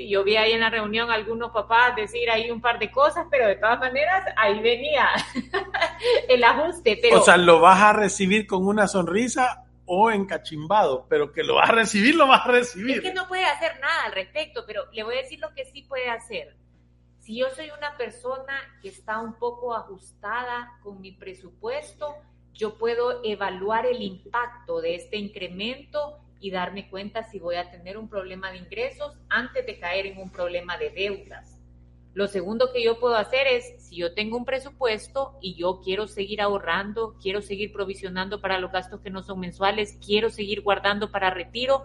Sí, 0.00 0.08
yo 0.08 0.24
vi 0.24 0.36
ahí 0.36 0.52
en 0.52 0.60
la 0.60 0.70
reunión 0.70 1.10
algunos 1.10 1.50
papás 1.50 1.94
decir 1.94 2.30
ahí 2.30 2.50
un 2.50 2.62
par 2.62 2.78
de 2.78 2.90
cosas, 2.90 3.26
pero 3.30 3.46
de 3.46 3.56
todas 3.56 3.78
maneras 3.78 4.24
ahí 4.34 4.58
venía 4.60 5.06
el 6.28 6.42
ajuste. 6.42 6.98
Pero... 7.02 7.20
O 7.20 7.22
sea, 7.22 7.36
lo 7.36 7.60
vas 7.60 7.82
a 7.82 7.92
recibir 7.92 8.46
con 8.46 8.66
una 8.66 8.88
sonrisa 8.88 9.66
o 9.84 10.10
encachimbado, 10.10 11.04
pero 11.06 11.32
que 11.32 11.42
lo 11.42 11.56
vas 11.56 11.68
a 11.68 11.72
recibir, 11.72 12.14
lo 12.14 12.26
vas 12.26 12.46
a 12.46 12.50
recibir. 12.50 12.96
Es 12.96 13.02
que 13.02 13.12
no 13.12 13.28
puede 13.28 13.44
hacer 13.44 13.78
nada 13.78 14.04
al 14.06 14.12
respecto, 14.12 14.64
pero 14.66 14.90
le 14.90 15.02
voy 15.02 15.16
a 15.16 15.22
decir 15.22 15.38
lo 15.38 15.52
que 15.52 15.66
sí 15.66 15.82
puede 15.82 16.08
hacer. 16.08 16.56
Si 17.18 17.36
yo 17.36 17.50
soy 17.50 17.70
una 17.76 17.98
persona 17.98 18.58
que 18.80 18.88
está 18.88 19.18
un 19.18 19.34
poco 19.34 19.74
ajustada 19.74 20.78
con 20.82 21.02
mi 21.02 21.12
presupuesto, 21.12 22.16
yo 22.54 22.78
puedo 22.78 23.22
evaluar 23.22 23.84
el 23.84 24.00
impacto 24.00 24.80
de 24.80 24.94
este 24.94 25.18
incremento 25.18 26.20
y 26.40 26.50
darme 26.50 26.88
cuenta 26.88 27.22
si 27.22 27.38
voy 27.38 27.56
a 27.56 27.70
tener 27.70 27.98
un 27.98 28.08
problema 28.08 28.50
de 28.50 28.58
ingresos 28.58 29.16
antes 29.28 29.64
de 29.66 29.78
caer 29.78 30.06
en 30.06 30.18
un 30.18 30.30
problema 30.30 30.76
de 30.78 30.90
deudas. 30.90 31.60
Lo 32.12 32.26
segundo 32.26 32.72
que 32.72 32.82
yo 32.82 32.98
puedo 32.98 33.14
hacer 33.14 33.46
es, 33.46 33.84
si 33.84 33.96
yo 33.96 34.14
tengo 34.14 34.36
un 34.36 34.44
presupuesto 34.44 35.38
y 35.40 35.54
yo 35.54 35.80
quiero 35.80 36.08
seguir 36.08 36.40
ahorrando, 36.40 37.14
quiero 37.22 37.40
seguir 37.40 37.72
provisionando 37.72 38.40
para 38.40 38.58
los 38.58 38.72
gastos 38.72 39.00
que 39.00 39.10
no 39.10 39.22
son 39.22 39.38
mensuales, 39.38 39.96
quiero 40.04 40.28
seguir 40.28 40.62
guardando 40.62 41.12
para 41.12 41.30
retiro, 41.30 41.84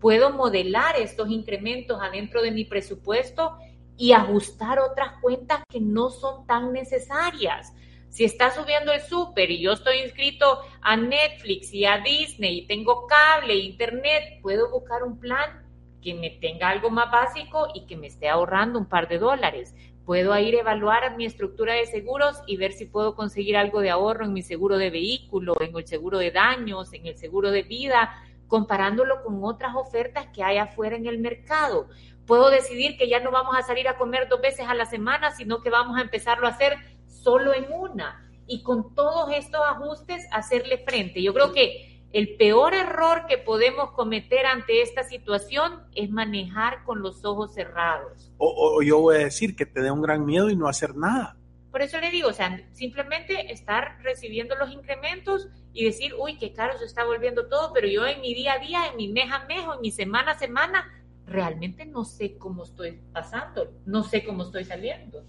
puedo 0.00 0.30
modelar 0.30 0.96
estos 0.96 1.30
incrementos 1.30 2.00
adentro 2.00 2.40
de 2.40 2.52
mi 2.52 2.64
presupuesto 2.64 3.58
y 3.98 4.12
ajustar 4.12 4.78
otras 4.78 5.20
cuentas 5.20 5.62
que 5.68 5.80
no 5.80 6.08
son 6.08 6.46
tan 6.46 6.72
necesarias. 6.72 7.72
Si 8.16 8.24
está 8.24 8.50
subiendo 8.50 8.94
el 8.94 9.02
súper 9.02 9.50
y 9.50 9.60
yo 9.60 9.72
estoy 9.72 9.98
inscrito 9.98 10.60
a 10.80 10.96
Netflix 10.96 11.70
y 11.74 11.84
a 11.84 11.98
Disney 11.98 12.60
y 12.60 12.66
tengo 12.66 13.06
cable, 13.06 13.54
internet, 13.56 14.38
puedo 14.40 14.70
buscar 14.70 15.02
un 15.02 15.20
plan 15.20 15.62
que 16.00 16.14
me 16.14 16.30
tenga 16.30 16.70
algo 16.70 16.88
más 16.88 17.10
básico 17.10 17.68
y 17.74 17.84
que 17.84 17.94
me 17.94 18.06
esté 18.06 18.30
ahorrando 18.30 18.78
un 18.78 18.86
par 18.86 19.06
de 19.08 19.18
dólares. 19.18 19.74
Puedo 20.06 20.34
ir 20.38 20.54
a 20.54 20.60
evaluar 20.60 21.14
mi 21.18 21.26
estructura 21.26 21.74
de 21.74 21.84
seguros 21.84 22.40
y 22.46 22.56
ver 22.56 22.72
si 22.72 22.86
puedo 22.86 23.14
conseguir 23.14 23.54
algo 23.58 23.82
de 23.82 23.90
ahorro 23.90 24.24
en 24.24 24.32
mi 24.32 24.40
seguro 24.40 24.78
de 24.78 24.88
vehículo, 24.88 25.54
en 25.60 25.76
el 25.76 25.86
seguro 25.86 26.16
de 26.16 26.30
daños, 26.30 26.94
en 26.94 27.04
el 27.04 27.18
seguro 27.18 27.50
de 27.50 27.64
vida, 27.64 28.14
comparándolo 28.48 29.22
con 29.24 29.44
otras 29.44 29.74
ofertas 29.74 30.28
que 30.28 30.42
hay 30.42 30.56
afuera 30.56 30.96
en 30.96 31.04
el 31.04 31.18
mercado. 31.18 31.88
Puedo 32.26 32.48
decidir 32.48 32.96
que 32.96 33.10
ya 33.10 33.20
no 33.20 33.30
vamos 33.30 33.54
a 33.58 33.62
salir 33.62 33.86
a 33.88 33.98
comer 33.98 34.26
dos 34.28 34.40
veces 34.40 34.66
a 34.66 34.74
la 34.74 34.86
semana, 34.86 35.32
sino 35.32 35.60
que 35.60 35.68
vamos 35.68 35.98
a 35.98 36.00
empezarlo 36.00 36.46
a 36.46 36.50
hacer 36.50 36.78
solo 37.26 37.52
en 37.54 37.66
una 37.72 38.24
y 38.46 38.62
con 38.62 38.94
todos 38.94 39.32
estos 39.32 39.60
ajustes 39.60 40.24
hacerle 40.30 40.78
frente. 40.78 41.20
Yo 41.20 41.34
creo 41.34 41.52
que 41.52 42.04
el 42.12 42.36
peor 42.36 42.72
error 42.72 43.26
que 43.26 43.36
podemos 43.36 43.90
cometer 43.90 44.46
ante 44.46 44.80
esta 44.80 45.02
situación 45.02 45.82
es 45.96 46.08
manejar 46.08 46.84
con 46.84 47.02
los 47.02 47.24
ojos 47.24 47.52
cerrados. 47.52 48.30
O, 48.38 48.80
yo 48.80 49.00
voy 49.00 49.16
a 49.16 49.18
decir 49.24 49.56
que 49.56 49.66
te 49.66 49.82
dé 49.82 49.90
un 49.90 50.02
gran 50.02 50.24
miedo 50.24 50.50
y 50.50 50.54
no 50.54 50.68
hacer 50.68 50.94
nada. 50.94 51.36
Por 51.72 51.82
eso 51.82 51.98
le 51.98 52.12
digo, 52.12 52.28
o 52.28 52.32
sea, 52.32 52.60
simplemente 52.72 53.52
estar 53.52 53.98
recibiendo 54.04 54.54
los 54.54 54.70
incrementos 54.70 55.48
y 55.72 55.84
decir, 55.84 56.14
uy, 56.16 56.38
qué 56.38 56.52
caro 56.52 56.78
se 56.78 56.84
está 56.84 57.04
volviendo 57.04 57.48
todo, 57.48 57.72
pero 57.74 57.88
yo 57.88 58.06
en 58.06 58.20
mi 58.20 58.34
día 58.34 58.52
a 58.52 58.58
día, 58.60 58.86
en 58.86 58.96
mi 58.96 59.08
mes 59.08 59.32
a 59.32 59.46
mes 59.46 59.66
o 59.66 59.74
en 59.74 59.80
mi 59.80 59.90
semana 59.90 60.30
a 60.30 60.38
semana, 60.38 61.04
realmente 61.26 61.86
no 61.86 62.04
sé 62.04 62.38
cómo 62.38 62.62
estoy 62.62 63.00
pasando, 63.12 63.72
no 63.84 64.04
sé 64.04 64.24
cómo 64.24 64.44
estoy 64.44 64.64
saliendo. 64.64 65.24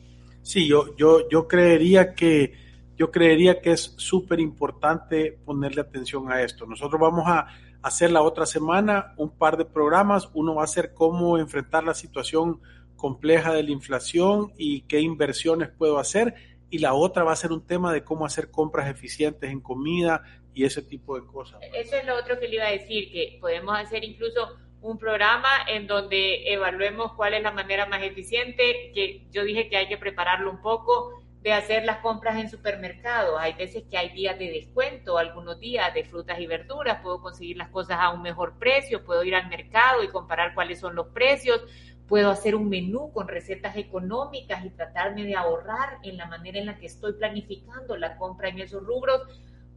Sí, 0.48 0.66
yo, 0.66 0.96
yo, 0.96 1.28
yo 1.28 1.46
creería 1.46 2.14
que 2.14 2.54
yo 2.96 3.12
creería 3.12 3.60
que 3.60 3.72
es 3.72 3.94
súper 3.98 4.40
importante 4.40 5.38
ponerle 5.44 5.82
atención 5.82 6.32
a 6.32 6.42
esto. 6.42 6.66
Nosotros 6.66 7.02
vamos 7.02 7.26
a 7.28 7.48
hacer 7.82 8.12
la 8.12 8.22
otra 8.22 8.46
semana 8.46 9.14
un 9.18 9.30
par 9.30 9.58
de 9.58 9.66
programas. 9.66 10.30
Uno 10.34 10.56
va 10.56 10.64
a 10.64 10.68
ser 10.68 10.94
cómo 10.94 11.38
enfrentar 11.38 11.84
la 11.84 11.94
situación 11.94 12.62
compleja 12.96 13.54
de 13.54 13.64
la 13.64 13.72
inflación 13.72 14.54
y 14.58 14.84
qué 14.84 15.02
inversiones 15.02 15.68
puedo 15.68 16.00
hacer. 16.00 16.36
Y 16.70 16.78
la 16.80 16.94
otra 16.94 17.26
va 17.26 17.34
a 17.34 17.36
ser 17.36 17.52
un 17.52 17.68
tema 17.68 17.92
de 17.92 18.06
cómo 18.06 18.26
hacer 18.26 18.50
compras 18.50 18.90
eficientes 18.90 19.52
en 19.52 19.60
comida 19.60 20.24
y 20.54 20.64
ese 20.64 20.82
tipo 20.82 21.20
de 21.20 21.28
cosas. 21.28 21.60
Eso 21.74 21.98
es 21.98 22.06
lo 22.06 22.16
otro 22.16 22.40
que 22.40 22.48
le 22.48 22.56
iba 22.56 22.68
a 22.68 22.72
decir, 22.72 23.12
que 23.12 23.38
podemos 23.42 23.78
hacer 23.78 24.02
incluso 24.06 24.48
un 24.82 24.98
programa 24.98 25.50
en 25.68 25.88
donde 25.88 26.52
evaluemos 26.52 27.14
cuál 27.14 27.34
es 27.34 27.44
la 27.44 27.52
manera 27.52 27.86
más 27.88 28.04
eficiente, 28.04 28.92
que 28.94 29.28
yo 29.32 29.44
dije 29.44 29.70
que 29.70 29.78
hay 29.78 29.88
que 29.88 29.98
prepararlo 29.98 30.52
un 30.52 30.62
poco, 30.62 31.24
de 31.42 31.54
hacer 31.54 31.86
las 31.86 32.00
compras 32.00 32.38
en 32.38 32.50
supermercados. 32.50 33.36
Hay 33.40 33.54
veces 33.54 33.84
que 33.90 33.98
hay 33.98 34.10
días 34.10 34.38
de 34.38 34.52
descuento, 34.52 35.18
algunos 35.18 35.60
días 35.60 35.94
de 35.94 36.04
frutas 36.04 36.40
y 36.40 36.48
verduras, 36.48 37.02
puedo 37.02 37.22
conseguir 37.22 37.58
las 37.58 37.70
cosas 37.70 37.98
a 38.00 38.10
un 38.10 38.22
mejor 38.22 38.58
precio, 38.58 39.04
puedo 39.06 39.24
ir 39.24 39.36
al 39.36 39.48
mercado 39.48 40.04
y 40.04 40.10
comparar 40.10 40.54
cuáles 40.54 40.80
son 40.80 40.96
los 40.96 41.08
precios, 41.08 41.64
puedo 42.08 42.30
hacer 42.30 42.56
un 42.56 42.70
menú 42.70 43.12
con 43.14 43.28
recetas 43.28 43.78
económicas 43.78 44.66
y 44.66 44.70
tratarme 44.72 45.24
de 45.24 45.36
ahorrar 45.36 46.00
en 46.04 46.18
la 46.18 46.26
manera 46.26 46.60
en 46.60 46.66
la 46.66 46.78
que 46.78 46.88
estoy 46.88 47.14
planificando 47.14 47.98
la 47.98 48.18
compra 48.18 48.50
en 48.50 48.60
esos 48.60 48.84
rubros, 48.84 49.22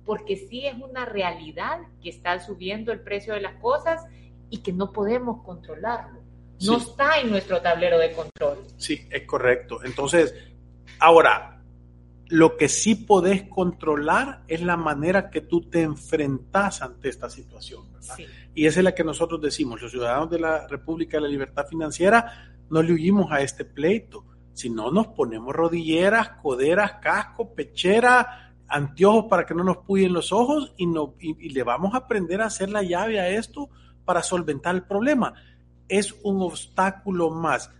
porque 0.05 0.37
sí 0.37 0.67
es 0.67 0.75
una 0.75 1.05
realidad 1.05 1.81
que 2.03 2.09
está 2.09 2.41
subiendo 2.41 2.91
el 2.91 3.01
precio 3.01 3.35
de 3.35 3.41
las 3.43 3.55
cosas 3.61 4.07
y 4.51 4.59
que 4.59 4.73
no 4.73 4.93
podemos 4.93 5.43
controlarlo. 5.45 6.21
No 6.63 6.77
está 6.77 7.21
en 7.21 7.31
nuestro 7.31 7.63
tablero 7.63 7.99
de 7.99 8.13
control. 8.13 8.59
Sí, 8.77 9.07
es 9.11 9.23
correcto. 9.25 9.83
Entonces, 9.83 10.35
ahora, 10.99 11.63
lo 12.29 12.57
que 12.57 12.69
sí 12.69 12.95
podés 12.95 13.45
controlar 13.45 14.43
es 14.47 14.61
la 14.63 14.77
manera 14.77 15.31
que 15.31 15.41
tú 15.41 15.63
te 15.63 15.81
enfrentas 15.83 16.83
ante 16.83 17.09
esta 17.09 17.31
situación. 17.31 17.85
Y 18.55 18.67
esa 18.67 18.81
es 18.81 18.85
la 18.85 18.95
que 18.95 19.05
nosotros 19.05 19.41
decimos, 19.41 19.81
los 19.81 19.91
ciudadanos 19.91 20.31
de 20.31 20.39
la 20.39 20.67
República 20.69 21.17
de 21.17 21.23
la 21.23 21.29
Libertad 21.29 21.67
Financiera, 21.67 22.53
no 22.69 22.83
le 22.83 22.93
huimos 22.93 23.33
a 23.33 23.41
este 23.41 23.65
pleito, 23.65 24.25
si 24.53 24.69
no 24.69 24.91
nos 24.91 25.09
ponemos 25.09 25.55
rodilleras, 25.55 26.31
coderas, 26.43 26.95
casco, 27.01 27.55
pechera, 27.55 28.55
anteojos 28.69 29.25
para 29.29 29.47
que 29.47 29.55
no 29.55 29.65
nos 29.65 29.79
puyen 29.79 30.13
los 30.13 30.33
ojos 30.33 30.73
y, 30.77 30.87
no, 30.87 31.15
y 31.19 31.49
le 31.49 31.63
vamos 31.63 31.95
a 31.95 31.99
aprender 31.99 32.43
a 32.43 32.47
hacer 32.47 32.69
la 32.71 32.83
llave 32.83 33.19
a 33.19 33.29
esto 33.29 33.71
para 34.11 34.25
solventar 34.25 34.75
el 34.75 34.83
problema 34.83 35.35
es 35.87 36.17
un 36.25 36.43
obstáculo 36.43 37.31
más. 37.31 37.71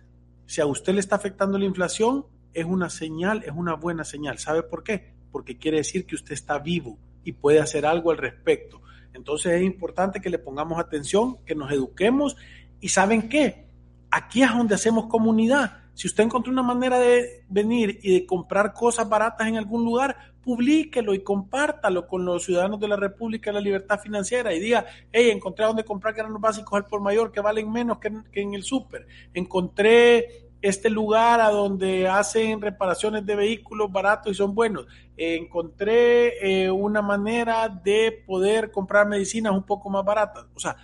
Si 0.45 0.61
a 0.61 0.65
usted 0.65 0.93
le 0.93 1.01
está 1.01 1.17
afectando 1.17 1.57
la 1.57 1.65
inflación, 1.65 2.25
es 2.53 2.63
una 2.63 2.89
señal, 2.89 3.43
es 3.43 3.51
una 3.53 3.73
buena 3.73 4.05
señal. 4.05 4.39
¿Sabe 4.39 4.63
por 4.63 4.81
qué? 4.81 5.13
Porque 5.29 5.57
quiere 5.57 5.79
decir 5.79 6.05
que 6.05 6.15
usted 6.15 6.31
está 6.31 6.57
vivo 6.57 6.97
y 7.25 7.33
puede 7.33 7.59
hacer 7.59 7.85
algo 7.85 8.11
al 8.11 8.17
respecto. 8.17 8.81
Entonces 9.13 9.51
es 9.51 9.63
importante 9.63 10.21
que 10.21 10.29
le 10.29 10.39
pongamos 10.39 10.79
atención, 10.79 11.35
que 11.43 11.53
nos 11.53 11.69
eduquemos 11.69 12.37
y 12.79 12.87
¿saben 12.87 13.27
qué? 13.27 13.67
Aquí 14.09 14.41
es 14.41 14.53
donde 14.53 14.75
hacemos 14.75 15.07
comunidad. 15.07 15.79
Si 15.95 16.07
usted 16.07 16.23
encontró 16.23 16.53
una 16.53 16.63
manera 16.63 16.97
de 16.97 17.43
venir 17.49 17.99
y 18.01 18.13
de 18.21 18.25
comprar 18.25 18.71
cosas 18.71 19.09
baratas 19.09 19.49
en 19.49 19.57
algún 19.57 19.83
lugar, 19.83 20.30
publíquelo 20.43 21.13
y 21.13 21.23
compártalo 21.23 22.07
con 22.07 22.25
los 22.25 22.43
ciudadanos 22.43 22.79
de 22.79 22.87
la 22.87 22.95
República 22.95 23.49
de 23.49 23.55
la 23.55 23.61
Libertad 23.61 23.99
Financiera 23.99 24.53
y 24.53 24.59
diga, 24.59 24.85
hey, 25.11 25.29
encontré 25.29 25.65
donde 25.65 25.83
comprar 25.83 26.13
granos 26.13 26.41
básicos 26.41 26.73
al 26.73 26.85
por 26.85 27.01
mayor 27.01 27.31
que 27.31 27.41
valen 27.41 27.71
menos 27.71 27.99
que 27.99 28.11
en, 28.33 28.53
el 28.53 28.63
súper. 28.63 29.07
Encontré 29.33 30.49
este 30.61 30.89
lugar 30.89 31.41
a 31.41 31.49
donde 31.49 32.07
hacen 32.07 32.61
reparaciones 32.61 33.25
de 33.25 33.35
vehículos 33.35 33.91
baratos 33.91 34.31
y 34.31 34.35
son 34.35 34.53
buenos. 34.53 34.85
encontré 35.17 36.63
eh, 36.63 36.71
una 36.71 37.01
manera 37.01 37.67
de 37.69 38.23
poder 38.25 38.71
comprar 38.71 39.07
medicinas 39.07 39.53
un 39.53 39.63
poco 39.63 39.89
más 39.89 40.05
baratas. 40.05 40.45
O 40.55 40.59
sea, 40.59 40.75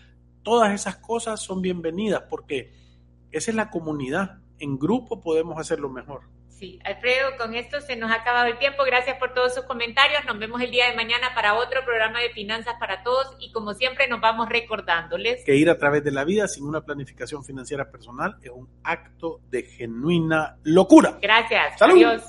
todas 0.43 0.73
esas 0.73 0.97
cosas 0.97 1.39
son 1.39 1.61
bienvenidas 1.61 2.23
porque 2.29 2.71
esa 3.31 3.51
es 3.51 3.55
la 3.55 3.69
comunidad. 3.69 4.39
En 4.59 4.79
grupo 4.79 5.21
podemos 5.21 5.59
hacerlo 5.59 5.89
mejor. 5.89 6.36
Sí, 6.57 6.79
Alfredo, 6.83 7.37
con 7.37 7.53
esto 7.53 7.81
se 7.81 7.95
nos 7.95 8.09
ha 8.09 8.15
acabado 8.15 8.47
el 8.47 8.57
tiempo. 8.57 8.83
Gracias 8.83 9.17
por 9.19 9.31
todos 9.31 9.53
sus 9.53 9.65
comentarios. 9.65 10.25
Nos 10.25 10.39
vemos 10.39 10.59
el 10.59 10.71
día 10.71 10.89
de 10.89 10.95
mañana 10.95 11.35
para 11.35 11.53
otro 11.53 11.85
programa 11.85 12.19
de 12.19 12.31
Finanzas 12.31 12.73
para 12.79 13.03
Todos 13.03 13.35
y 13.39 13.51
como 13.51 13.75
siempre 13.75 14.07
nos 14.07 14.21
vamos 14.21 14.49
recordándoles 14.49 15.45
que 15.45 15.55
ir 15.55 15.69
a 15.69 15.77
través 15.77 16.03
de 16.03 16.11
la 16.11 16.23
vida 16.23 16.47
sin 16.47 16.65
una 16.65 16.81
planificación 16.81 17.43
financiera 17.43 17.91
personal 17.91 18.37
es 18.41 18.49
un 18.49 18.67
acto 18.83 19.39
de 19.51 19.63
genuina 19.63 20.57
locura. 20.63 21.19
Gracias. 21.21 21.79
Adiós. 21.79 22.23